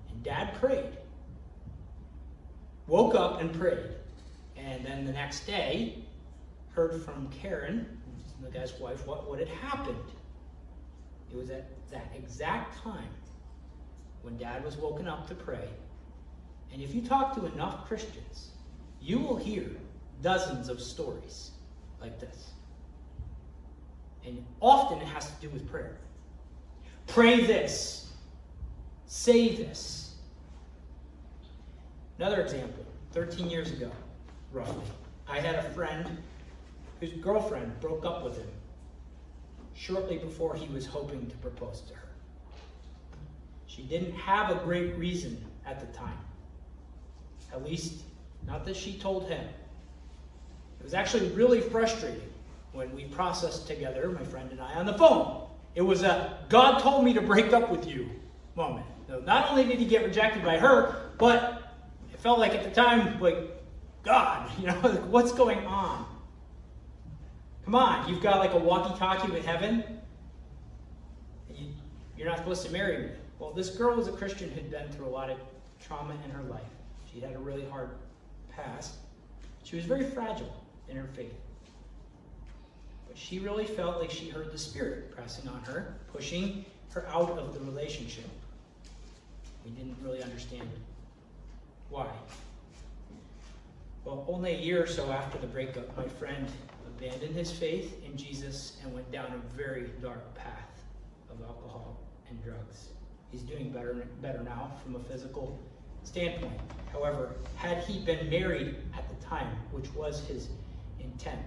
[0.10, 0.98] and Dad prayed
[2.90, 3.92] woke up and prayed.
[4.58, 6.04] And then the next day,
[6.74, 8.02] heard from Karen,
[8.42, 9.98] the guy's wife, what, what had happened.
[11.32, 13.10] It was at that exact time
[14.24, 15.70] when dad was woken up to pray.
[16.74, 18.50] And if you talk to enough Christians,
[19.02, 19.66] you will hear
[20.22, 21.52] dozens of stories
[22.02, 22.52] like this.
[24.26, 25.98] And often it has to do with prayer.
[27.10, 28.12] Pray this,
[29.06, 30.00] say this,
[32.20, 33.90] Another example 13 years ago,
[34.52, 34.84] roughly,
[35.26, 36.06] I had a friend
[37.00, 38.50] whose girlfriend broke up with him
[39.74, 42.10] shortly before he was hoping to propose to her.
[43.68, 46.18] She didn't have a great reason at the time.
[47.54, 48.02] At least,
[48.46, 49.46] not that she told him.
[50.82, 52.30] It was actually really frustrating
[52.74, 55.49] when we processed together, my friend and I, on the phone.
[55.76, 58.10] It was a God told me to break up with you
[58.60, 58.86] moment.
[59.08, 61.76] So not only did he get rejected by her, but
[62.14, 63.38] it felt like at the time, like,
[64.04, 66.06] God, you know, like, what's going on?
[67.66, 69.84] Come on, you've got like a walkie talkie with heaven.
[71.56, 71.68] You,
[72.18, 73.10] you're not supposed to marry me.
[73.38, 75.38] Well, this girl was a Christian who'd been through a lot of
[75.80, 76.62] trauma in her life.
[77.12, 77.92] She'd had a really hard
[78.50, 78.96] past.
[79.64, 80.54] She was very fragile
[80.90, 81.34] in her faith.
[83.20, 87.54] She really felt like she heard the Spirit pressing on her, pushing her out of
[87.54, 88.30] the relationship.
[89.66, 90.70] We didn't really understand.
[91.90, 92.08] Why?
[94.06, 96.50] Well, only a year or so after the breakup, my friend
[96.88, 100.82] abandoned his faith in Jesus and went down a very dark path
[101.30, 102.88] of alcohol and drugs.
[103.32, 105.60] He's doing better, better now from a physical
[106.06, 106.60] standpoint.
[106.94, 110.48] However, had he been married at the time, which was his
[111.02, 111.42] intent,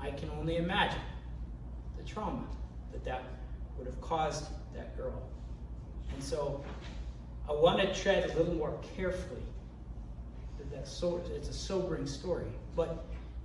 [0.00, 1.00] I can only imagine
[1.96, 2.44] the trauma
[2.92, 3.22] that that
[3.76, 5.22] would have caused that girl.
[6.14, 6.64] And so
[7.48, 9.42] I want to tread a little more carefully.
[10.58, 12.46] That That's so, it's a sobering story.
[12.76, 13.04] But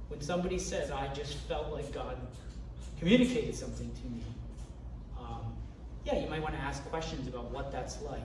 [0.10, 2.18] when somebody says, I just felt like God
[3.00, 4.24] communicated something to me,
[5.20, 5.54] um,
[6.06, 8.22] yeah, you might want to ask questions about what that's like.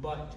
[0.00, 0.34] But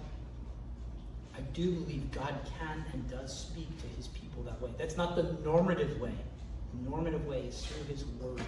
[1.36, 4.70] I do believe God can and does speak to his people that way.
[4.78, 6.12] That's not the normative way.
[6.84, 8.42] Normative ways through his word.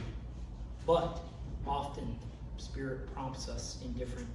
[0.86, 1.20] But
[1.66, 2.18] often,
[2.56, 4.28] Spirit prompts us in different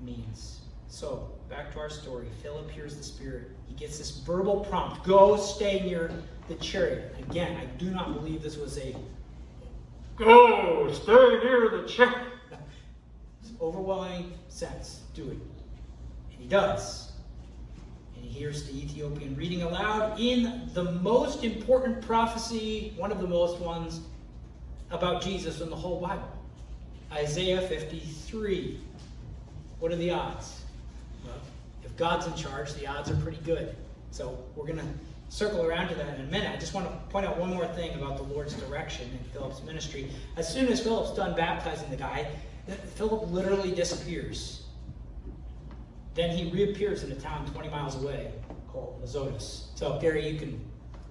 [0.00, 0.60] means.
[0.88, 2.26] So, back to our story.
[2.42, 3.50] Philip hears the Spirit.
[3.66, 6.10] He gets this verbal prompt go stay near
[6.48, 7.14] the chariot.
[7.18, 8.96] Again, I do not believe this was a
[10.16, 12.26] go stay near the chariot.
[13.60, 15.02] Overwhelming sense.
[15.14, 15.38] Do it.
[16.32, 17.09] And he does.
[18.20, 23.26] And he hears the Ethiopian reading aloud in the most important prophecy, one of the
[23.26, 24.00] most ones
[24.90, 26.28] about Jesus in the whole Bible
[27.12, 28.78] Isaiah 53.
[29.78, 30.60] What are the odds?
[31.24, 31.34] Well,
[31.82, 33.74] if God's in charge, the odds are pretty good.
[34.10, 34.84] So we're going to
[35.30, 36.50] circle around to that in a minute.
[36.52, 39.62] I just want to point out one more thing about the Lord's direction in Philip's
[39.62, 40.10] ministry.
[40.36, 42.28] As soon as Philip's done baptizing the guy,
[42.94, 44.59] Philip literally disappears.
[46.14, 48.32] Then he reappears in a town 20 miles away
[48.68, 49.68] called Azotus.
[49.74, 50.60] So, Gary, you can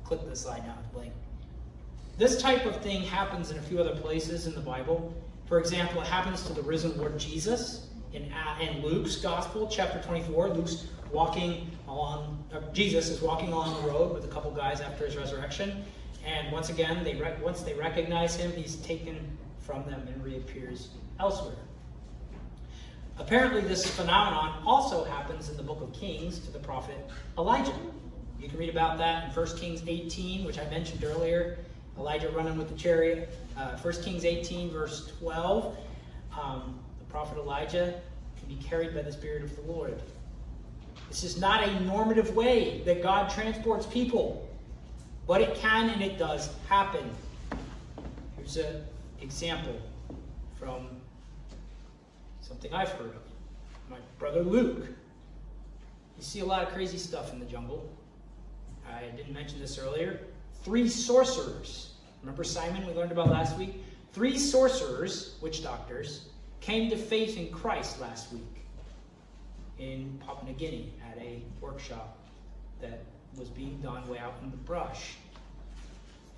[0.04, 1.14] click the slide now to blink.
[2.18, 5.14] This type of thing happens in a few other places in the Bible.
[5.48, 10.50] For example, it happens to the risen Lord Jesus in, in Luke's Gospel, chapter 24.
[10.50, 15.06] Luke's walking along, uh, Jesus is walking along the road with a couple guys after
[15.06, 15.84] his resurrection.
[16.26, 21.56] And once again, they once they recognize him, he's taken from them and reappears elsewhere.
[23.20, 26.98] Apparently, this phenomenon also happens in the book of Kings to the prophet
[27.38, 27.74] Elijah.
[28.40, 31.60] You can read about that in 1 Kings 18, which I mentioned earlier.
[31.98, 33.30] Elijah running with the chariot.
[33.58, 35.78] Uh, 1 Kings 18, verse 12.
[36.42, 38.00] Um, the prophet Elijah
[38.38, 40.02] can be carried by the Spirit of the Lord.
[41.10, 44.48] This is not a normative way that God transports people,
[45.28, 47.04] but it can and it does happen.
[48.38, 48.84] Here's an
[49.22, 49.76] example
[50.58, 50.88] from
[52.60, 53.22] something I've heard of.
[53.90, 54.86] My brother Luke.
[56.18, 57.90] You see a lot of crazy stuff in the jungle.
[58.86, 60.20] I didn't mention this earlier.
[60.64, 61.94] Three sorcerers.
[62.22, 63.82] Remember Simon we learned about last week?
[64.12, 66.28] Three sorcerers, witch doctors,
[66.60, 68.66] came to faith in Christ last week
[69.78, 72.18] in Papua New Guinea at a workshop
[72.82, 73.04] that
[73.38, 75.16] was being done way out in the brush.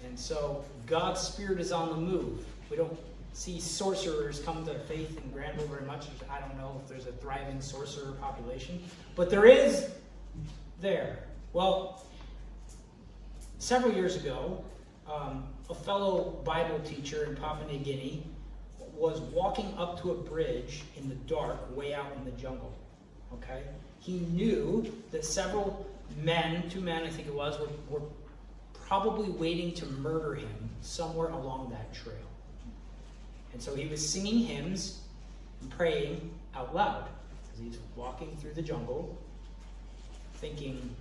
[0.06, 2.46] And so God's Spirit is on the move.
[2.70, 2.96] We don't
[3.34, 6.08] see sorcerers come to faith in Granville very much.
[6.30, 8.84] I don't know if there's a thriving sorcerer population,
[9.16, 9.90] but there is
[10.80, 11.24] there.
[11.54, 12.06] Well,
[13.58, 14.64] several years ago,
[15.12, 18.24] um, a fellow Bible teacher in Papua New Guinea
[18.96, 22.74] was walking up to a bridge in the dark, way out in the jungle.
[23.34, 23.64] Okay?
[24.00, 25.88] He knew that several
[26.22, 28.06] men, two men I think it was, were, were
[28.74, 32.31] probably waiting to murder him somewhere along that trail.
[33.54, 35.02] And so he was singing hymns
[35.62, 37.08] and praying out loud
[37.54, 39.18] as he's walking through the jungle,
[40.36, 40.96] thinking,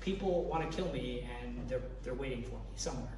[0.00, 3.12] people want to kill me and they're, they're waiting for me somewhere.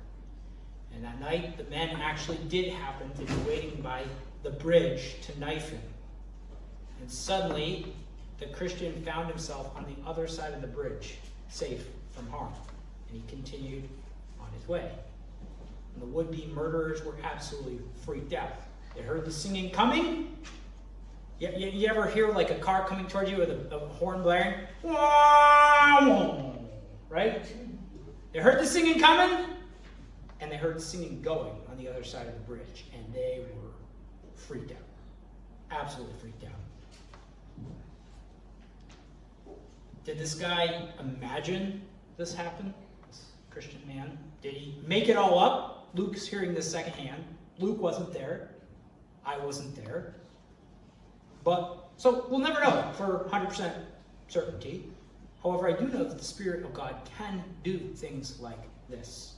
[0.95, 4.05] And that night, the men actually did happen to be waiting by
[4.43, 5.83] the bridge to knife him.
[7.01, 7.95] And suddenly,
[8.39, 11.17] the Christian found himself on the other side of the bridge,
[11.49, 12.53] safe from harm.
[13.11, 13.89] And he continued
[14.41, 14.91] on his way.
[15.99, 18.53] And the would be murderers were absolutely freaked out.
[18.95, 20.37] They heard the singing coming.
[21.41, 24.23] You, you, you ever hear like a car coming towards you with a, a horn
[24.23, 24.55] blaring?
[27.11, 27.43] Right?
[28.35, 29.47] They heard the singing coming,
[30.41, 33.47] and they heard the singing going on the other side of the bridge, and they
[33.55, 33.71] were
[34.35, 34.77] freaked out.
[35.71, 36.51] Absolutely freaked out.
[40.05, 41.81] Did this guy imagine
[42.19, 42.75] this happen?
[43.09, 44.19] This Christian man?
[44.43, 45.78] Did he make it all up?
[45.95, 47.25] Luke's hearing this secondhand.
[47.59, 48.51] Luke wasn't there.
[49.25, 50.15] I wasn't there.
[51.45, 53.73] But, so we'll never know for 100%
[54.29, 54.85] certainty.
[55.43, 59.35] However, I do know that the Spirit of God can do things like this.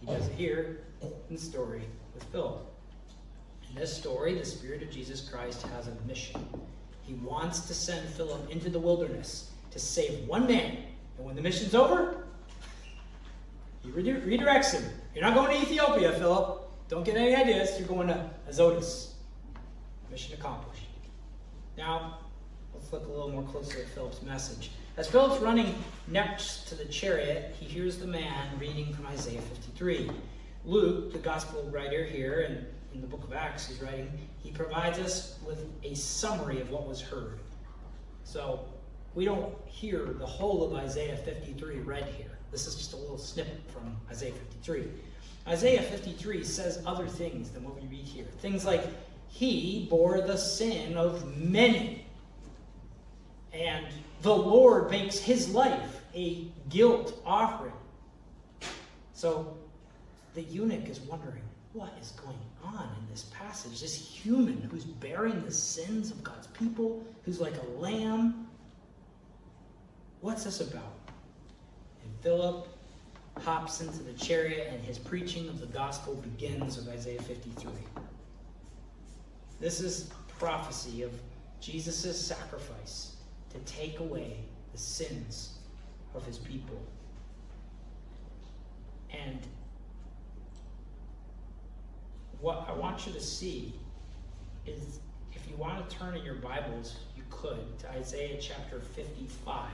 [0.00, 1.82] He does it here in the story
[2.14, 2.64] with Philip.
[3.68, 6.46] In this story, the Spirit of Jesus Christ has a mission.
[7.02, 10.78] He wants to send Philip into the wilderness to save one man.
[11.16, 12.27] And when the mission's over,
[13.94, 14.84] he redirects him.
[15.14, 16.70] You're not going to Ethiopia, Philip.
[16.88, 17.78] Don't get any ideas.
[17.78, 19.14] You're going to Azotus.
[20.10, 20.84] Mission accomplished.
[21.76, 22.18] Now,
[22.74, 24.70] let's look a little more closely at Philip's message.
[24.96, 25.74] As Philip's running
[26.08, 30.10] next to the chariot, he hears the man reading from Isaiah 53.
[30.64, 34.98] Luke, the gospel writer here, and in the book of Acts is writing, he provides
[34.98, 37.38] us with a summary of what was heard.
[38.24, 38.64] So
[39.14, 42.37] we don't hear the whole of Isaiah 53 read here.
[42.50, 44.88] This is just a little snippet from Isaiah 53.
[45.46, 48.26] Isaiah 53 says other things than what we read here.
[48.40, 48.84] Things like,
[49.28, 52.04] He bore the sin of many.
[53.52, 53.86] And
[54.22, 57.72] the Lord makes his life a guilt offering.
[59.14, 59.56] So
[60.34, 63.80] the eunuch is wondering, what is going on in this passage?
[63.80, 68.48] This human who's bearing the sins of God's people, who's like a lamb.
[70.20, 70.97] What's this about?
[72.22, 72.68] Philip
[73.38, 77.70] hops into the chariot, and his preaching of the gospel begins with Isaiah 53.
[79.60, 81.12] This is prophecy of
[81.60, 83.16] Jesus' sacrifice
[83.50, 84.38] to take away
[84.72, 85.58] the sins
[86.14, 86.80] of his people.
[89.10, 89.40] And
[92.40, 93.74] what I want you to see
[94.66, 95.00] is
[95.32, 99.70] if you want to turn in your Bibles, you could to Isaiah chapter 55.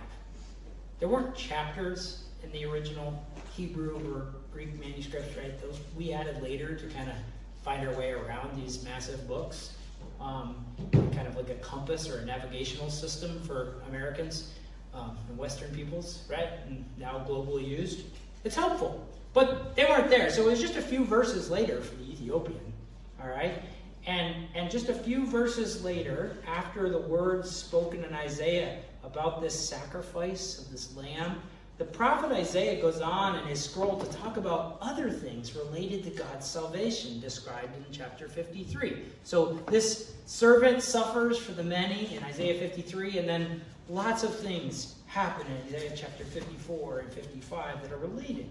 [0.98, 3.24] There weren't chapters in the original
[3.56, 5.60] Hebrew or Greek manuscripts, right?
[5.60, 7.16] Those we added later to kind of
[7.62, 9.72] find our way around these massive books.
[10.20, 14.52] Um, kind of like a compass or a navigational system for Americans
[14.94, 16.48] um, and Western peoples, right?
[16.66, 18.04] And now globally used.
[18.44, 19.06] It's helpful.
[19.32, 20.30] But they weren't there.
[20.30, 22.60] So it was just a few verses later for the Ethiopian.
[23.20, 23.62] All right?
[24.06, 29.68] And, and just a few verses later, after the words spoken in Isaiah about this
[29.68, 31.40] sacrifice of this lamb,
[31.76, 36.10] the prophet Isaiah goes on in his scroll to talk about other things related to
[36.10, 39.02] God's salvation described in chapter 53.
[39.24, 44.94] So this servant suffers for the many in Isaiah 53, and then lots of things
[45.06, 48.46] happen in Isaiah chapter 54 and 55 that are related.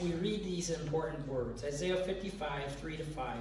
[0.00, 3.36] We read these important words Isaiah 55, 3 to 5.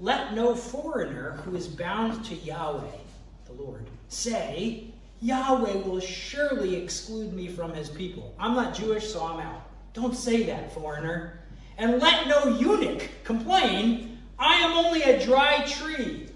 [0.00, 2.98] Let no foreigner who is bound to Yahweh,
[3.46, 8.34] the Lord, say, Yahweh will surely exclude me from his people.
[8.38, 9.62] I'm not Jewish, so I'm out.
[9.92, 11.40] Don't say that, foreigner.
[11.76, 16.28] And let no eunuch complain, I am only a dry tree.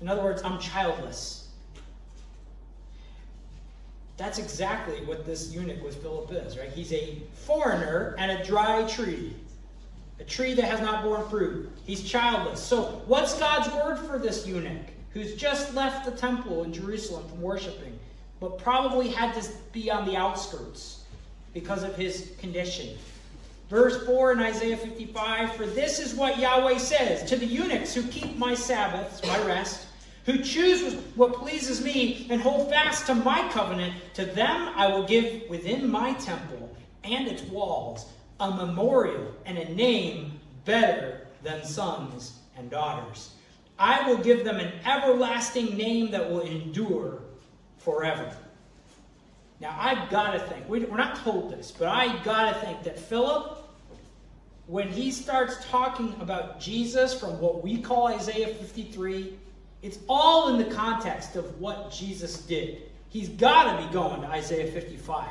[0.00, 1.48] In other words, I'm childless.
[4.16, 6.68] That's exactly what this eunuch with Philip is, right?
[6.68, 9.34] He's a foreigner and a dry tree.
[10.20, 11.68] A tree that has not borne fruit.
[11.84, 12.62] He's childless.
[12.62, 17.40] So, what's God's word for this eunuch who's just left the temple in Jerusalem from
[17.40, 17.93] worshiping?
[18.44, 21.04] But probably had to be on the outskirts
[21.54, 22.94] because of his condition.
[23.70, 28.02] Verse 4 in Isaiah 55 For this is what Yahweh says to the eunuchs who
[28.08, 29.86] keep my Sabbaths, my rest,
[30.26, 35.06] who choose what pleases me and hold fast to my covenant, to them I will
[35.06, 42.40] give within my temple and its walls a memorial and a name better than sons
[42.58, 43.32] and daughters.
[43.78, 47.23] I will give them an everlasting name that will endure
[47.84, 48.34] forever.
[49.60, 52.98] Now, I've got to think, we're not told this, but I got to think that
[52.98, 53.58] Philip,
[54.66, 59.34] when he starts talking about Jesus from what we call Isaiah 53,
[59.82, 62.82] it's all in the context of what Jesus did.
[63.10, 65.28] He's got to be going to Isaiah 55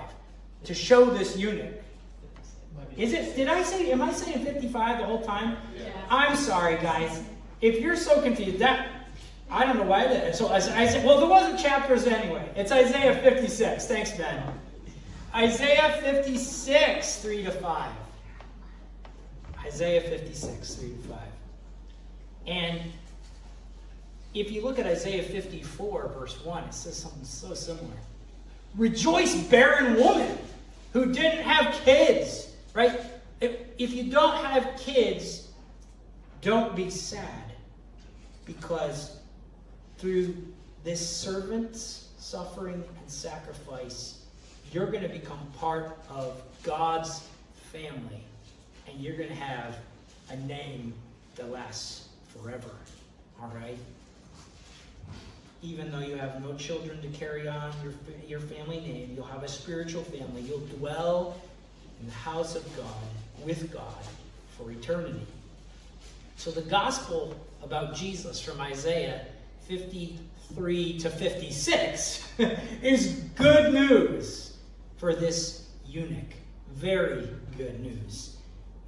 [0.66, 1.82] to show this eunuch.
[2.96, 3.36] Is it?
[3.36, 3.92] Did I say?
[3.92, 5.58] Am I saying 55 the whole time?
[5.76, 5.90] Yeah.
[6.10, 7.24] I'm sorry, guys.
[7.60, 8.93] If you're so confused, that
[9.54, 10.36] I don't know why that.
[10.36, 12.50] So Isaiah, well, there wasn't chapters anyway.
[12.56, 13.86] It's Isaiah 56.
[13.86, 14.44] Thanks, Ben.
[15.36, 17.92] Isaiah 56, 3 to 5.
[19.64, 21.20] Isaiah 56, 3 to 5.
[22.48, 22.82] And
[24.34, 27.86] if you look at Isaiah 54, verse 1, it says something so similar.
[28.76, 30.36] Rejoice, barren woman
[30.94, 33.00] who didn't have kids, right?
[33.40, 35.50] If, if you don't have kids,
[36.42, 37.54] don't be sad
[38.46, 39.20] because
[40.04, 40.36] through
[40.84, 44.20] this servant's suffering and sacrifice,
[44.74, 47.26] you're going to become part of God's
[47.72, 48.22] family.
[48.86, 49.78] And you're going to have
[50.30, 50.94] a name
[51.38, 52.72] that lasts forever.
[53.42, 53.78] All right?
[55.62, 57.94] Even though you have no children to carry on your,
[58.28, 60.42] your family name, you'll have a spiritual family.
[60.42, 61.40] You'll dwell
[62.02, 64.04] in the house of God with God
[64.58, 65.26] for eternity.
[66.36, 69.28] So the gospel about Jesus from Isaiah
[69.68, 72.30] 53 to 56
[72.82, 74.58] is good news
[74.98, 76.34] for this eunuch.
[76.74, 78.38] Very good news.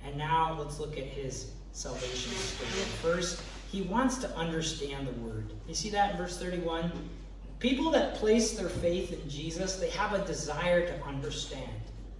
[0.05, 2.69] And now let's look at his salvation story.
[3.01, 5.51] First, he wants to understand the word.
[5.67, 6.91] You see that in verse 31?
[7.59, 11.71] People that place their faith in Jesus, they have a desire to understand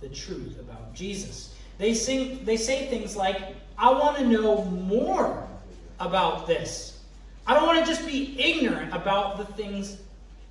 [0.01, 1.56] the truth about Jesus.
[1.78, 5.47] They sing they say things like, I want to know more
[5.99, 6.94] about this.
[7.47, 9.97] I don't want to just be ignorant about the things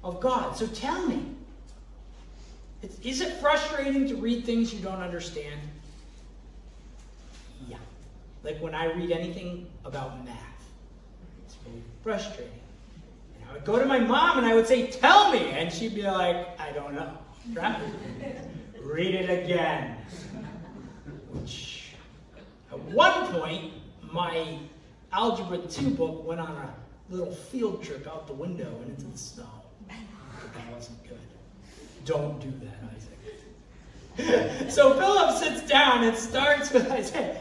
[0.03, 0.57] of God.
[0.57, 1.34] So tell me.
[3.03, 5.61] Is it frustrating to read things you don't understand?
[7.66, 7.78] Yeah.
[8.42, 10.36] Like when I read anything about math,
[11.47, 12.53] it's really frustrating.
[13.40, 15.51] And I would go to my mom and I would say, Tell me.
[15.51, 17.16] And she'd be like, I don't know.
[18.82, 19.97] Read it again.
[21.30, 21.95] Which,
[22.70, 23.72] at one point,
[24.12, 24.59] my
[25.11, 26.74] Algebra 2 book went on a
[27.11, 29.49] little field trip out the window and into the snow.
[29.89, 31.19] But that wasn't good.
[32.05, 34.71] Don't do that, Isaac.
[34.71, 37.39] so Philip sits down and starts with Isaac.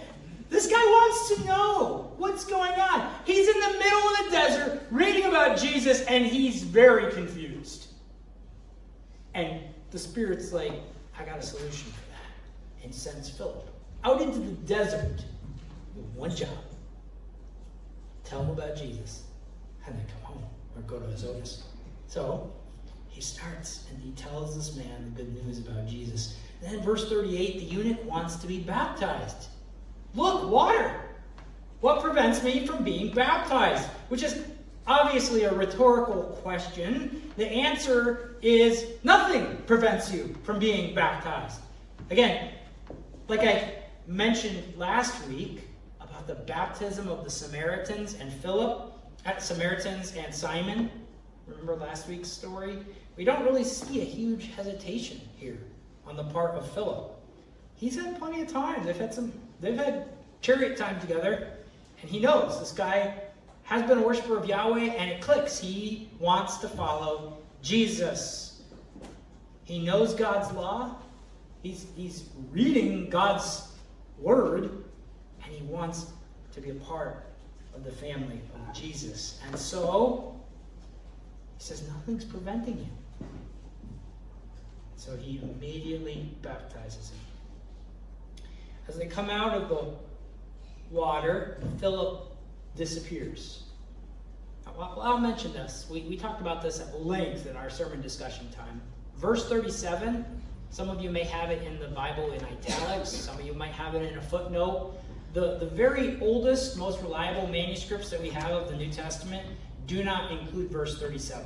[0.49, 3.11] This guy wants to know what's going on.
[3.25, 7.87] He's in the middle of the desert reading about Jesus and he's very confused.
[9.33, 9.61] And
[9.91, 10.73] the Spirit's like,
[11.19, 12.83] I got a solution for that.
[12.83, 13.67] And sends Philip
[14.03, 15.23] out into the desert
[15.95, 16.49] with one job
[18.23, 19.23] tell him about Jesus,
[19.85, 20.43] and then come home
[20.75, 21.63] or go to his office.
[22.07, 22.51] So
[23.07, 26.37] he starts and he tells this man the good news about Jesus.
[26.61, 29.47] Then verse 38, the eunuch wants to be baptized.
[30.15, 31.01] Look, water.
[31.81, 33.87] What prevents me from being baptized?
[34.07, 34.43] Which is
[34.87, 37.31] obviously a rhetorical question.
[37.35, 41.59] The answer is nothing prevents you from being baptized.
[42.09, 42.51] Again,
[43.27, 45.61] like I mentioned last week
[45.99, 48.92] about the baptism of the Samaritans and Philip,
[49.25, 50.89] at Samaritans and Simon,
[51.47, 52.79] remember last week's story?
[53.15, 55.59] We don't really see a huge hesitation here
[56.05, 57.11] on the part of Philip.
[57.75, 58.83] He's had plenty of time.
[58.85, 60.09] They've had some they've had
[60.41, 61.53] chariot time together,
[62.01, 63.15] and he knows this guy
[63.63, 65.57] has been a worshiper of Yahweh, and it clicks.
[65.57, 68.63] He wants to follow Jesus.
[69.63, 70.97] He knows God's law.
[71.61, 73.69] He's, he's reading God's
[74.19, 74.83] word,
[75.43, 76.07] and he wants
[76.51, 77.32] to be a part
[77.75, 79.39] of the family of Jesus.
[79.47, 80.39] And so,
[81.57, 83.27] he says, nothing's preventing you.
[84.95, 87.19] So he immediately baptizes him.
[88.87, 89.85] As they come out of the
[90.91, 92.35] water, Philip
[92.75, 93.63] disappears.
[94.79, 95.87] I'll mention this.
[95.89, 98.81] We, we talked about this at length in our sermon discussion time.
[99.17, 100.25] Verse 37,
[100.69, 103.73] some of you may have it in the Bible in italics, some of you might
[103.73, 104.95] have it in a footnote.
[105.33, 109.45] The, the very oldest, most reliable manuscripts that we have of the New Testament
[109.87, 111.45] do not include verse 37.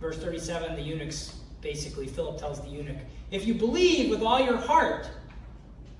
[0.00, 2.98] Verse 37, the eunuchs basically, Philip tells the eunuch,
[3.30, 5.08] if you believe with all your heart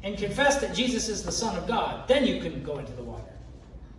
[0.02, 3.02] and confess that Jesus is the Son of God, then you can go into the
[3.02, 3.22] water.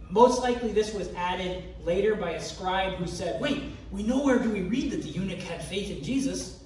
[0.09, 4.51] Most likely, this was added later by a scribe who said, Wait, we nowhere do
[4.51, 6.59] we read that the eunuch had faith in Jesus.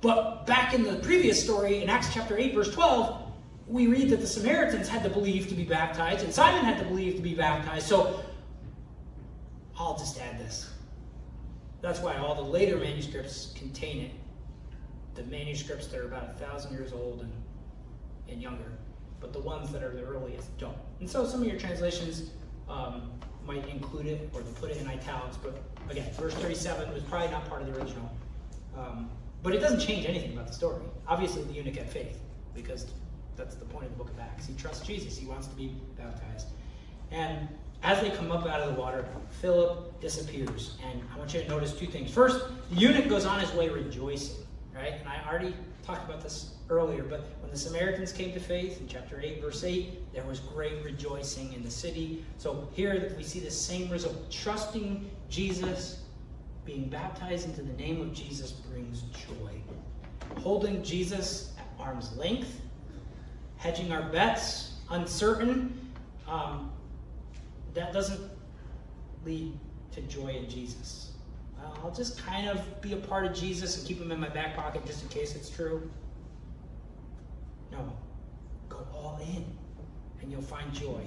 [0.00, 3.23] But back in the previous story, in Acts chapter 8, verse 12,
[3.66, 6.84] we read that the Samaritans had to believe to be baptized, and Simon had to
[6.84, 7.86] believe to be baptized.
[7.86, 8.22] So
[9.78, 10.70] I'll just add this.
[11.80, 14.10] That's why all the later manuscripts contain it.
[15.14, 17.32] The manuscripts that are about a thousand years old and,
[18.28, 18.72] and younger,
[19.20, 20.76] but the ones that are the earliest don't.
[21.00, 22.30] And so some of your translations
[22.68, 23.10] um,
[23.46, 27.48] might include it or put it in italics, but again, verse 37 was probably not
[27.48, 28.10] part of the original.
[28.76, 29.10] Um,
[29.42, 30.82] but it doesn't change anything about the story.
[31.06, 32.18] Obviously, the eunuch had faith
[32.54, 32.86] because
[33.36, 34.46] that's the point of the book of Acts.
[34.46, 35.16] He trusts Jesus.
[35.16, 36.48] He wants to be baptized.
[37.10, 37.48] And
[37.82, 39.04] as they come up out of the water,
[39.40, 40.76] Philip disappears.
[40.88, 42.10] And I want you to notice two things.
[42.10, 44.36] First, the eunuch goes on his way rejoicing,
[44.74, 44.94] right?
[45.00, 48.88] And I already talked about this earlier, but when the Samaritans came to faith in
[48.88, 52.24] chapter 8, verse 8, there was great rejoicing in the city.
[52.38, 54.30] So here we see the same result.
[54.30, 56.00] Trusting Jesus,
[56.64, 59.60] being baptized into the name of Jesus brings joy.
[60.40, 62.62] Holding Jesus at arm's length
[63.64, 65.90] hedging our bets, uncertain,
[66.28, 66.70] um,
[67.72, 68.20] that doesn't
[69.24, 69.58] lead
[69.90, 71.12] to joy in Jesus.
[71.82, 74.54] I'll just kind of be a part of Jesus and keep him in my back
[74.54, 75.90] pocket just in case it's true.
[77.72, 77.90] No.
[78.68, 79.46] Go all in,
[80.20, 81.00] and you'll find joy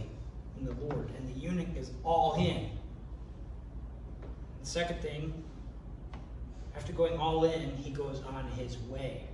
[0.59, 1.11] in the Lord.
[1.15, 2.71] And the eunuch is all in.
[4.61, 5.43] The second thing,
[6.75, 9.26] after going all in, he goes on his way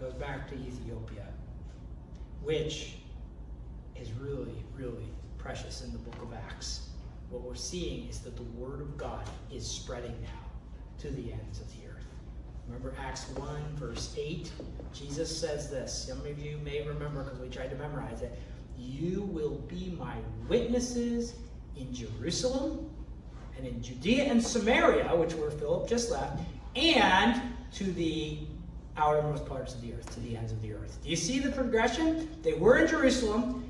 [0.00, 1.26] goes back to Ethiopia,
[2.42, 2.94] which
[3.94, 6.88] is really, really precious in the book of Acts.
[7.28, 10.46] What we're seeing is that the word of God is spreading now
[10.98, 12.06] to the ends of the earth.
[12.66, 14.50] Remember Acts 1, verse 8?
[14.94, 16.06] Jesus says this.
[16.06, 18.38] Some of you may remember because we tried to memorize it.
[18.78, 20.14] You will be my
[20.48, 21.34] witnesses
[21.76, 22.90] in Jerusalem
[23.56, 26.40] and in Judea and Samaria, which where Philip just left,
[26.74, 27.40] and
[27.72, 28.38] to the
[29.00, 30.98] outermost parts of the earth, to the ends of the earth.
[31.02, 32.28] Do you see the progression?
[32.42, 33.64] They were in Jerusalem.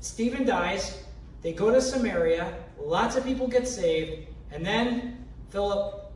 [0.00, 1.02] Stephen dies.
[1.42, 2.52] They go to Samaria.
[2.78, 4.26] Lots of people get saved.
[4.50, 6.12] And then Philip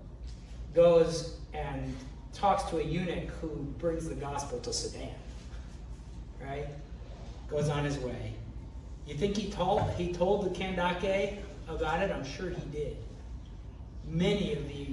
[0.74, 1.94] goes and
[2.32, 3.48] talks to a eunuch who
[3.78, 5.14] brings the gospel to Sudan.
[6.44, 6.66] Right?
[7.48, 8.34] Goes on his way.
[9.06, 11.38] You think he told he told the Kandake
[11.68, 12.10] about it?
[12.10, 12.96] I'm sure he did.
[14.06, 14.88] Many of the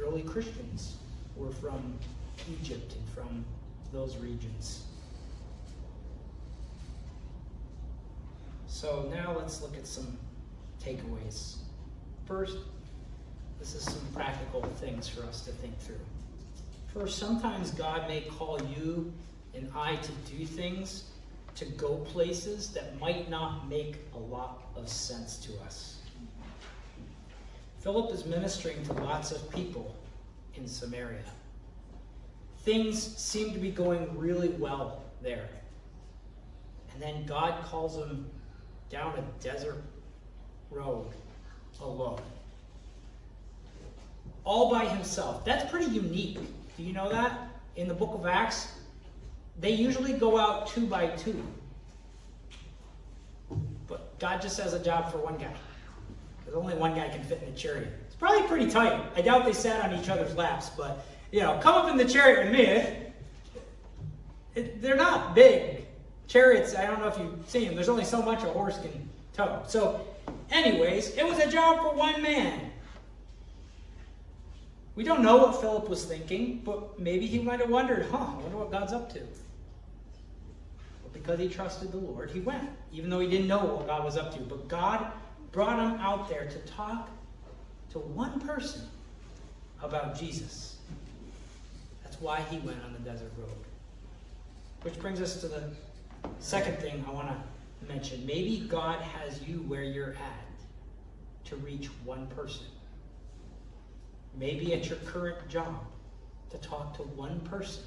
[0.00, 0.96] early Christians
[1.36, 1.98] were from
[2.50, 3.44] Egypt and from
[3.92, 4.84] those regions.
[8.66, 10.18] So now let's look at some
[10.84, 11.56] takeaways.
[12.26, 12.58] First,
[13.58, 16.00] this is some practical things for us to think through.
[16.92, 19.12] First, sometimes God may call you
[19.54, 21.04] and I to do things,
[21.54, 25.96] to go places that might not make a lot of sense to us.
[27.80, 29.94] Philip is ministering to lots of people
[30.54, 31.24] in Samaria.
[32.66, 35.48] Things seem to be going really well there.
[36.92, 38.28] And then God calls him
[38.90, 39.80] down a desert
[40.68, 41.06] road
[41.80, 42.20] alone.
[44.42, 45.44] All by himself.
[45.44, 46.38] That's pretty unique.
[46.76, 47.50] Do you know that?
[47.76, 48.72] In the book of Acts,
[49.60, 51.40] they usually go out two by two.
[53.86, 55.54] But God just has a job for one guy.
[56.40, 57.92] Because only one guy can fit in a chariot.
[58.06, 59.00] It's probably pretty tight.
[59.14, 62.04] I doubt they sat on each other's laps, but you know, come up in the
[62.04, 63.06] chariot with me.
[64.54, 65.84] It, they're not big
[66.28, 66.74] chariots.
[66.74, 67.74] I don't know if you've seen them.
[67.74, 69.62] There's only so much a horse can tow.
[69.66, 70.06] So,
[70.50, 72.72] anyways, it was a job for one man.
[74.94, 78.34] We don't know what Philip was thinking, but maybe he might have wondered, huh, I
[78.36, 79.20] wonder what God's up to.
[81.02, 84.04] But because he trusted the Lord, he went, even though he didn't know what God
[84.04, 84.40] was up to.
[84.40, 85.12] But God
[85.52, 87.10] brought him out there to talk
[87.90, 88.82] to one person
[89.82, 90.75] about Jesus.
[92.16, 93.50] That's why he went on the desert road.
[94.80, 95.64] Which brings us to the
[96.38, 98.24] second thing I want to mention.
[98.24, 102.64] Maybe God has you where you're at to reach one person.
[104.34, 105.84] Maybe at your current job
[106.48, 107.82] to talk to one person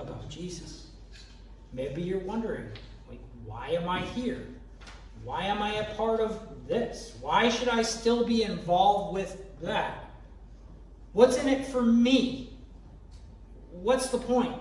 [0.00, 0.88] about Jesus.
[1.72, 2.66] Maybe you're wondering,
[3.08, 4.48] like, why am I here?
[5.22, 7.14] Why am I a part of this?
[7.20, 10.10] Why should I still be involved with that?
[11.12, 12.51] What's in it for me?
[13.82, 14.56] What's the point?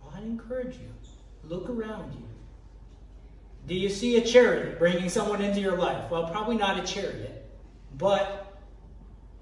[0.00, 0.88] Well, I'd encourage you.
[1.44, 2.26] Look around you.
[3.66, 6.10] Do you see a chariot bringing someone into your life?
[6.10, 7.46] Well, probably not a chariot,
[7.98, 8.58] but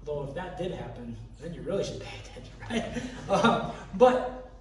[0.03, 2.53] though if that did happen, then you really should pay attention,
[3.29, 3.43] right?
[3.45, 4.51] um, but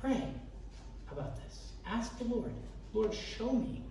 [0.00, 0.28] pray
[1.10, 1.72] about this.
[1.86, 2.52] Ask the Lord,
[2.92, 3.82] Lord, show me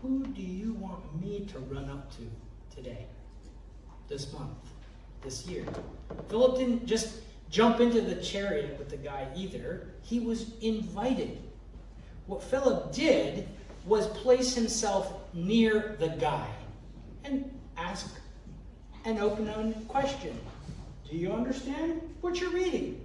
[0.00, 3.06] who do you want me to run up to today,
[4.08, 4.61] this month?
[5.22, 5.64] This year.
[6.28, 7.20] Philip didn't just
[7.52, 11.38] jump into the chariot with the guy either, he was invited.
[12.26, 13.46] What Philip did
[13.84, 16.48] was place himself near the guy
[17.24, 18.18] and ask
[19.04, 20.38] an open ended question
[21.10, 23.04] Do you understand what you're reading?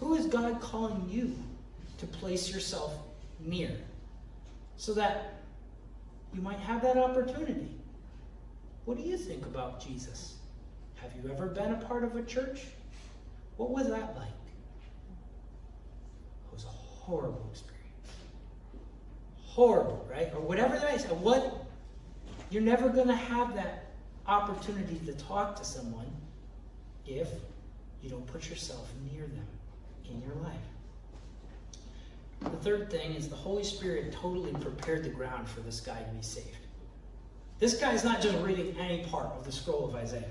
[0.00, 1.36] Who is God calling you
[1.98, 2.94] to place yourself
[3.40, 3.72] near
[4.76, 5.34] so that
[6.32, 7.74] you might have that opportunity?
[8.84, 10.37] What do you think about Jesus?
[11.02, 12.62] Have you ever been a part of a church?
[13.56, 14.28] What was that like?
[16.46, 17.78] It was a horrible experience.
[19.42, 20.32] Horrible, right?
[20.34, 21.04] Or whatever that is.
[21.04, 21.66] What
[22.50, 23.86] you're never going to have that
[24.26, 26.06] opportunity to talk to someone
[27.06, 27.28] if
[28.02, 29.46] you don't put yourself near them
[30.10, 30.54] in your life.
[32.40, 36.10] The third thing is the Holy Spirit totally prepared the ground for this guy to
[36.12, 36.66] be saved.
[37.58, 40.22] This guy is not just reading any part of the scroll of Isaiah.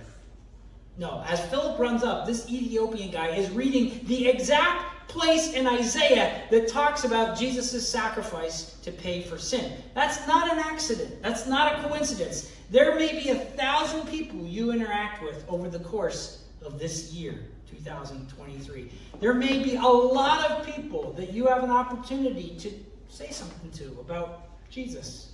[0.98, 6.42] No, as Philip runs up, this Ethiopian guy is reading the exact place in Isaiah
[6.50, 9.72] that talks about Jesus' sacrifice to pay for sin.
[9.94, 11.22] That's not an accident.
[11.22, 12.52] That's not a coincidence.
[12.72, 17.46] There may be a thousand people you interact with over the course of this year,
[17.70, 18.92] 2023.
[19.20, 22.72] There may be a lot of people that you have an opportunity to
[23.08, 25.34] say something to about Jesus.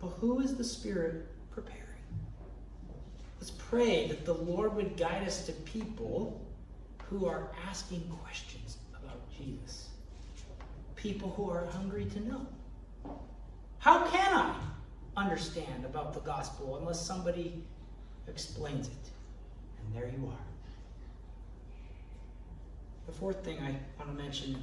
[0.00, 1.26] But who is the Spirit?
[3.38, 6.44] Let's pray that the Lord would guide us to people
[7.08, 9.88] who are asking questions about Jesus.
[10.96, 12.46] People who are hungry to know.
[13.78, 14.56] How can I
[15.16, 17.62] understand about the gospel unless somebody
[18.26, 19.10] explains it?
[19.78, 20.46] And there you are.
[23.06, 24.60] The fourth thing I want to mention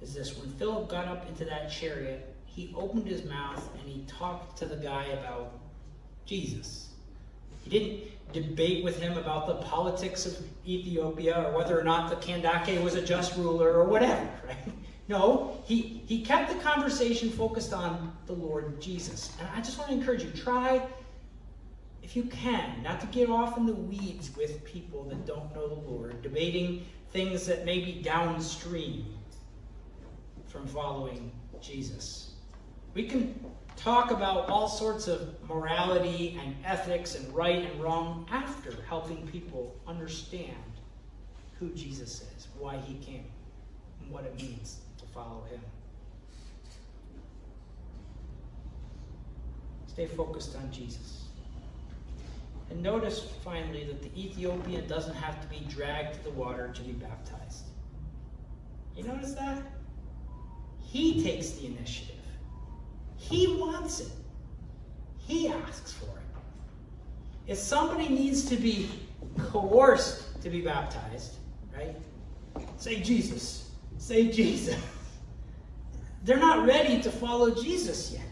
[0.00, 4.04] is this when Philip got up into that chariot, he opened his mouth and he
[4.06, 5.58] talked to the guy about
[6.26, 6.88] Jesus.
[7.64, 12.16] He didn't debate with him about the politics of Ethiopia or whether or not the
[12.16, 14.56] Kandake was a just ruler or whatever, right?
[15.08, 19.32] No, he, he kept the conversation focused on the Lord Jesus.
[19.38, 20.80] And I just want to encourage you try,
[22.02, 25.68] if you can, not to get off in the weeds with people that don't know
[25.68, 29.04] the Lord, debating things that may be downstream
[30.46, 32.32] from following Jesus.
[32.94, 33.38] We can
[33.76, 39.74] talk about all sorts of morality and ethics and right and wrong after helping people
[39.86, 40.56] understand
[41.58, 43.24] who Jesus is, why he came,
[44.00, 45.60] and what it means to follow him.
[49.86, 51.24] Stay focused on Jesus.
[52.70, 56.82] And notice finally that the Ethiopian doesn't have to be dragged to the water to
[56.82, 57.66] be baptized.
[58.96, 59.62] You notice that?
[60.80, 62.21] He takes the initiative.
[63.22, 64.10] He wants it.
[65.18, 66.42] He asks for it.
[67.46, 68.88] If somebody needs to be
[69.38, 71.36] coerced to be baptized,
[71.74, 71.96] right?
[72.76, 73.70] Say Jesus.
[73.98, 74.80] Say Jesus.
[76.24, 78.22] They're not ready to follow Jesus yet.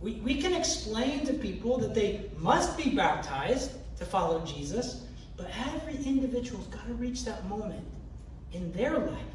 [0.00, 5.50] We, we can explain to people that they must be baptized to follow Jesus, but
[5.66, 7.84] every individual's got to reach that moment
[8.52, 9.34] in their life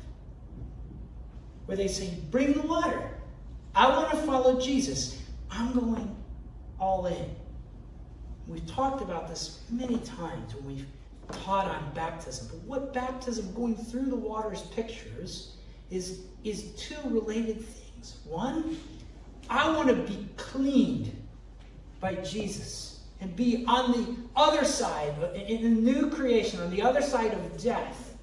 [1.65, 3.11] where they say, Bring the water.
[3.75, 5.21] I want to follow Jesus.
[5.51, 6.15] I'm going
[6.79, 7.35] all in.
[8.47, 10.87] We've talked about this many times when we've
[11.31, 12.47] taught on baptism.
[12.49, 15.57] But what baptism going through the waters pictures
[15.91, 18.17] is, is two related things.
[18.25, 18.77] One,
[19.49, 21.15] I want to be cleaned
[21.99, 27.01] by Jesus and be on the other side, in the new creation, on the other
[27.01, 28.17] side of death.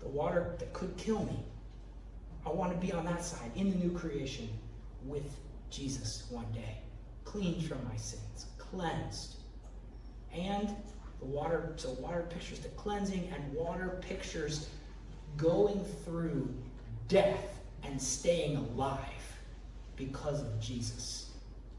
[0.00, 1.42] The water that could kill me.
[2.48, 4.48] I want to be on that side, in the new creation,
[5.04, 5.38] with
[5.68, 6.78] Jesus one day.
[7.24, 9.36] Cleaned from my sins, cleansed.
[10.34, 10.74] And
[11.20, 14.70] the water, so water pictures the cleansing, and water pictures
[15.36, 16.48] going through
[17.06, 18.98] death and staying alive
[19.96, 21.32] because of Jesus.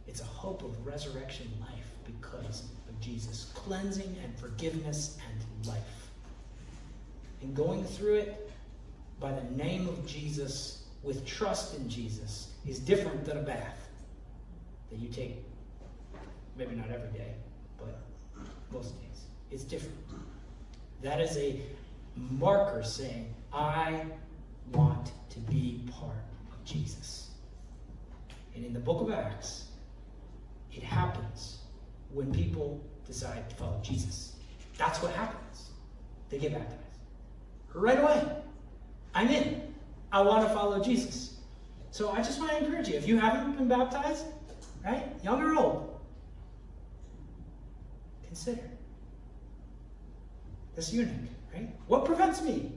[0.08, 3.52] It's a hope of resurrection life because of Jesus.
[3.56, 6.12] Cleansing and forgiveness and life.
[7.42, 8.49] And going through it
[9.20, 13.88] by the name of Jesus with trust in Jesus is different than a bath
[14.90, 15.44] that you take,
[16.58, 17.34] maybe not every day,
[17.78, 18.00] but
[18.72, 19.24] most days.
[19.52, 19.98] It's different.
[21.02, 21.62] That is a
[22.16, 24.06] marker saying, I
[24.74, 26.16] want to be part
[26.52, 27.30] of Jesus.
[28.56, 29.66] And in the book of Acts,
[30.74, 31.60] it happens
[32.12, 34.36] when people decide to follow Jesus.
[34.78, 35.72] That's what happens.
[36.30, 36.80] They get baptized.
[37.74, 38.24] Right away.
[39.14, 39.74] I'm in.
[40.12, 41.38] I want to follow Jesus.
[41.92, 44.26] So I just want to encourage you if you haven't been baptized,
[44.86, 46.00] right, young or old,
[48.26, 48.62] consider
[50.76, 51.10] this eunuch,
[51.54, 51.70] right?
[51.88, 52.72] What prevents me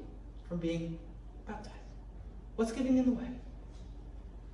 [0.49, 0.99] from being
[1.47, 1.76] baptized?
[2.57, 3.28] What's getting in the way?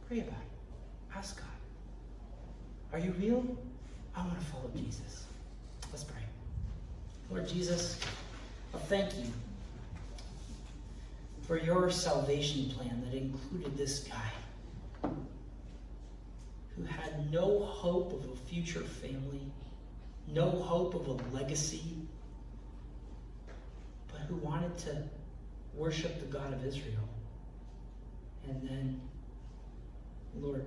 [0.09, 1.16] Pray about it.
[1.16, 1.47] Ask God.
[2.93, 3.45] Are you real?
[4.16, 5.26] I want to follow Jesus.
[5.91, 6.22] Let's pray.
[7.31, 8.01] Lord Jesus,
[8.74, 9.24] I thank you
[11.49, 15.11] for your salvation plan that included this guy
[16.77, 19.41] who had no hope of a future family,
[20.27, 21.97] no hope of a legacy,
[24.13, 25.03] but who wanted to
[25.73, 27.09] worship the God of Israel.
[28.47, 29.01] And then,
[30.39, 30.67] Lord,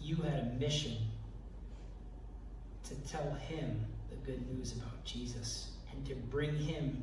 [0.00, 0.96] you had a mission
[2.84, 7.02] to tell him the good news about Jesus and to bring him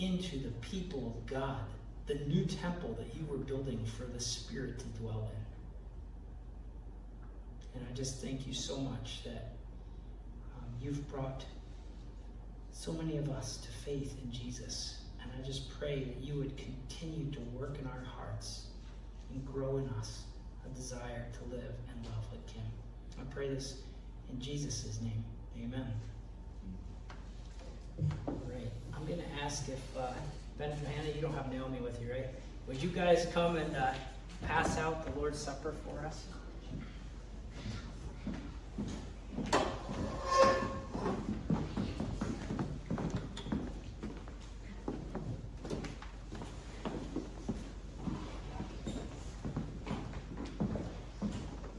[0.00, 1.64] into the people of God,
[2.08, 5.30] the new temple that you were building for the Spirit to dwell
[7.74, 7.80] in.
[7.80, 9.52] And I just thank you so much that
[10.56, 11.44] um, you've brought
[12.72, 15.02] so many of us to faith in Jesus.
[15.22, 18.68] And I just pray that you would continue to work in our hearts
[19.30, 20.22] and grow in us
[20.64, 22.64] a desire to live and love like him.
[23.20, 23.82] I pray this
[24.30, 25.24] in Jesus' name,
[25.62, 25.92] amen.
[28.46, 28.70] Great.
[28.94, 30.12] I'm going to ask if, uh,
[30.58, 32.26] Ben and Hannah, you don't have Naomi with you, right?
[32.66, 33.92] Would you guys come and uh,
[34.44, 36.24] pass out the Lord's Supper for us?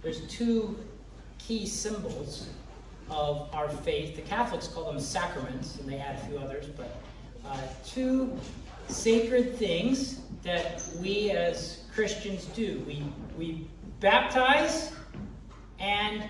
[0.02, 0.78] There's two
[1.38, 2.48] key symbols
[3.10, 4.16] of our faith.
[4.16, 6.96] The Catholics call them sacraments, and they add a few others, but
[7.46, 8.38] uh, two
[8.90, 12.84] sacred things that we as Christians do.
[12.88, 13.04] We,
[13.38, 13.68] we
[14.00, 14.92] baptize
[15.80, 16.28] and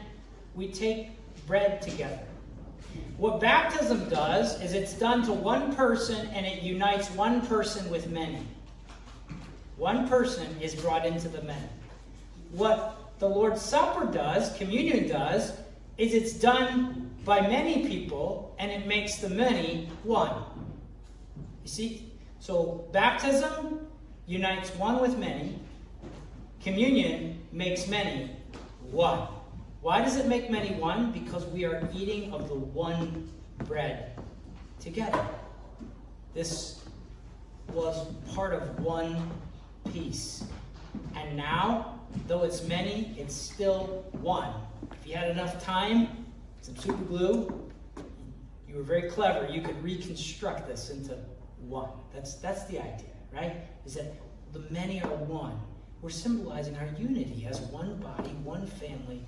[0.56, 1.10] we take
[1.48, 2.20] bread together.
[3.18, 8.10] What baptism does is it's done to one person and it unites one person with
[8.10, 8.46] many.
[9.78, 11.70] One person is brought into the many.
[12.52, 15.54] What the Lord's Supper does, communion does,
[15.98, 20.34] is it's done by many people and it makes the many one.
[21.64, 22.09] You see?
[22.40, 23.88] So baptism
[24.26, 25.60] unites one with many,
[26.62, 28.32] communion makes many
[28.92, 29.28] one.
[29.82, 31.12] Why does it make many one?
[31.12, 33.30] Because we are eating of the one
[33.66, 34.18] bread
[34.80, 35.26] together.
[36.34, 36.84] This
[37.74, 39.30] was part of one
[39.92, 40.44] piece.
[41.16, 44.54] And now, though it's many, it's still one.
[44.92, 46.26] If you had enough time,
[46.62, 47.70] some super glue,
[48.68, 51.18] you were very clever, you could reconstruct this into
[51.70, 51.90] one.
[52.14, 53.56] That's, that's the idea, right?
[53.86, 54.14] Is that
[54.52, 55.60] the many are one.
[56.02, 59.22] We're symbolizing our unity as one body, one family,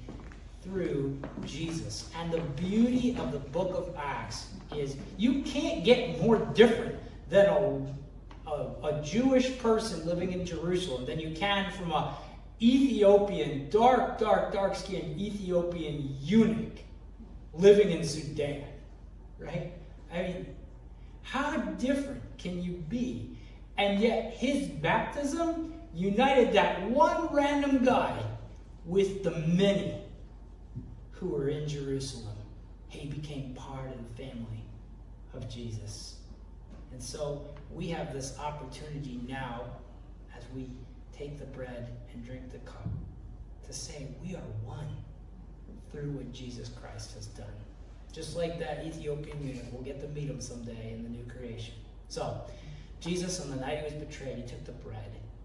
[0.62, 2.10] through Jesus.
[2.18, 6.96] And the beauty of the book of Acts is you can't get more different
[7.30, 8.52] than a, a,
[8.84, 12.16] a Jewish person living in Jerusalem than you can from a
[12.62, 16.78] Ethiopian, dark, dark, dark skinned Ethiopian eunuch
[17.54, 18.64] living in Sudan.
[19.40, 19.72] Right?
[20.14, 20.46] I mean,
[21.24, 23.38] how different can you be?
[23.78, 28.18] And yet, his baptism united that one random guy
[28.86, 29.96] with the many
[31.12, 32.36] who were in Jerusalem.
[32.88, 34.66] He became part of the family
[35.34, 36.16] of Jesus.
[36.92, 39.66] And so we have this opportunity now
[40.36, 40.70] as we
[41.14, 42.88] take the bread and drink the cup
[43.66, 44.88] to say we are one
[45.92, 47.48] through what Jesus Christ has done.
[48.12, 51.76] Just like that Ethiopian eunuch, we'll get to meet him someday in the new creation.
[52.12, 52.42] So,
[53.00, 55.00] Jesus, on the night he was betrayed, he took the bread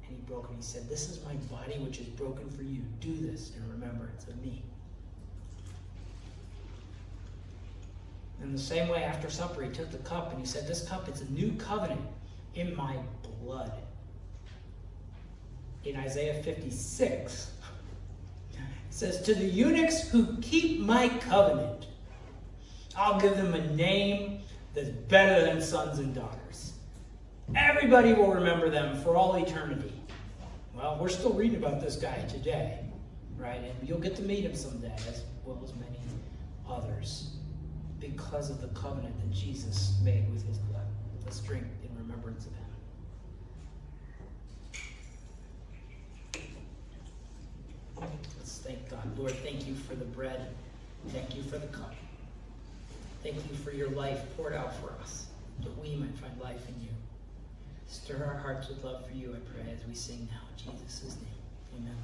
[0.08, 0.56] and he broke it.
[0.56, 2.82] He said, This is my body which is broken for you.
[3.00, 4.64] Do this in remembrance of me.
[8.42, 11.08] In the same way, after supper, he took the cup and he said, This cup
[11.08, 12.00] is a new covenant
[12.56, 12.96] in my
[13.44, 13.70] blood.
[15.84, 17.52] In Isaiah 56,
[18.54, 18.60] it
[18.90, 21.86] says, To the eunuchs who keep my covenant,
[22.96, 24.40] I'll give them a name
[24.76, 26.36] that's better than sons and daughters.
[27.55, 29.92] Everybody will remember them for all eternity.
[30.74, 32.80] Well, we're still reading about this guy today,
[33.38, 33.61] right?
[33.61, 36.01] And you'll get to meet him someday, as well as many
[36.68, 37.36] others
[38.01, 40.86] because of the covenant that Jesus made with his blood.
[41.24, 42.62] Let's drink in remembrance of him.
[48.38, 49.18] Let's thank God.
[49.18, 50.49] Lord, thank you for the bread.
[51.09, 51.94] Thank you for the cup.
[53.22, 55.26] Thank you for your life poured out for us,
[55.62, 56.95] that we might find life in you.
[57.89, 60.72] Stir our hearts with love for you, I pray, as we sing now.
[60.72, 61.82] In Jesus' name.
[61.82, 61.97] Amen.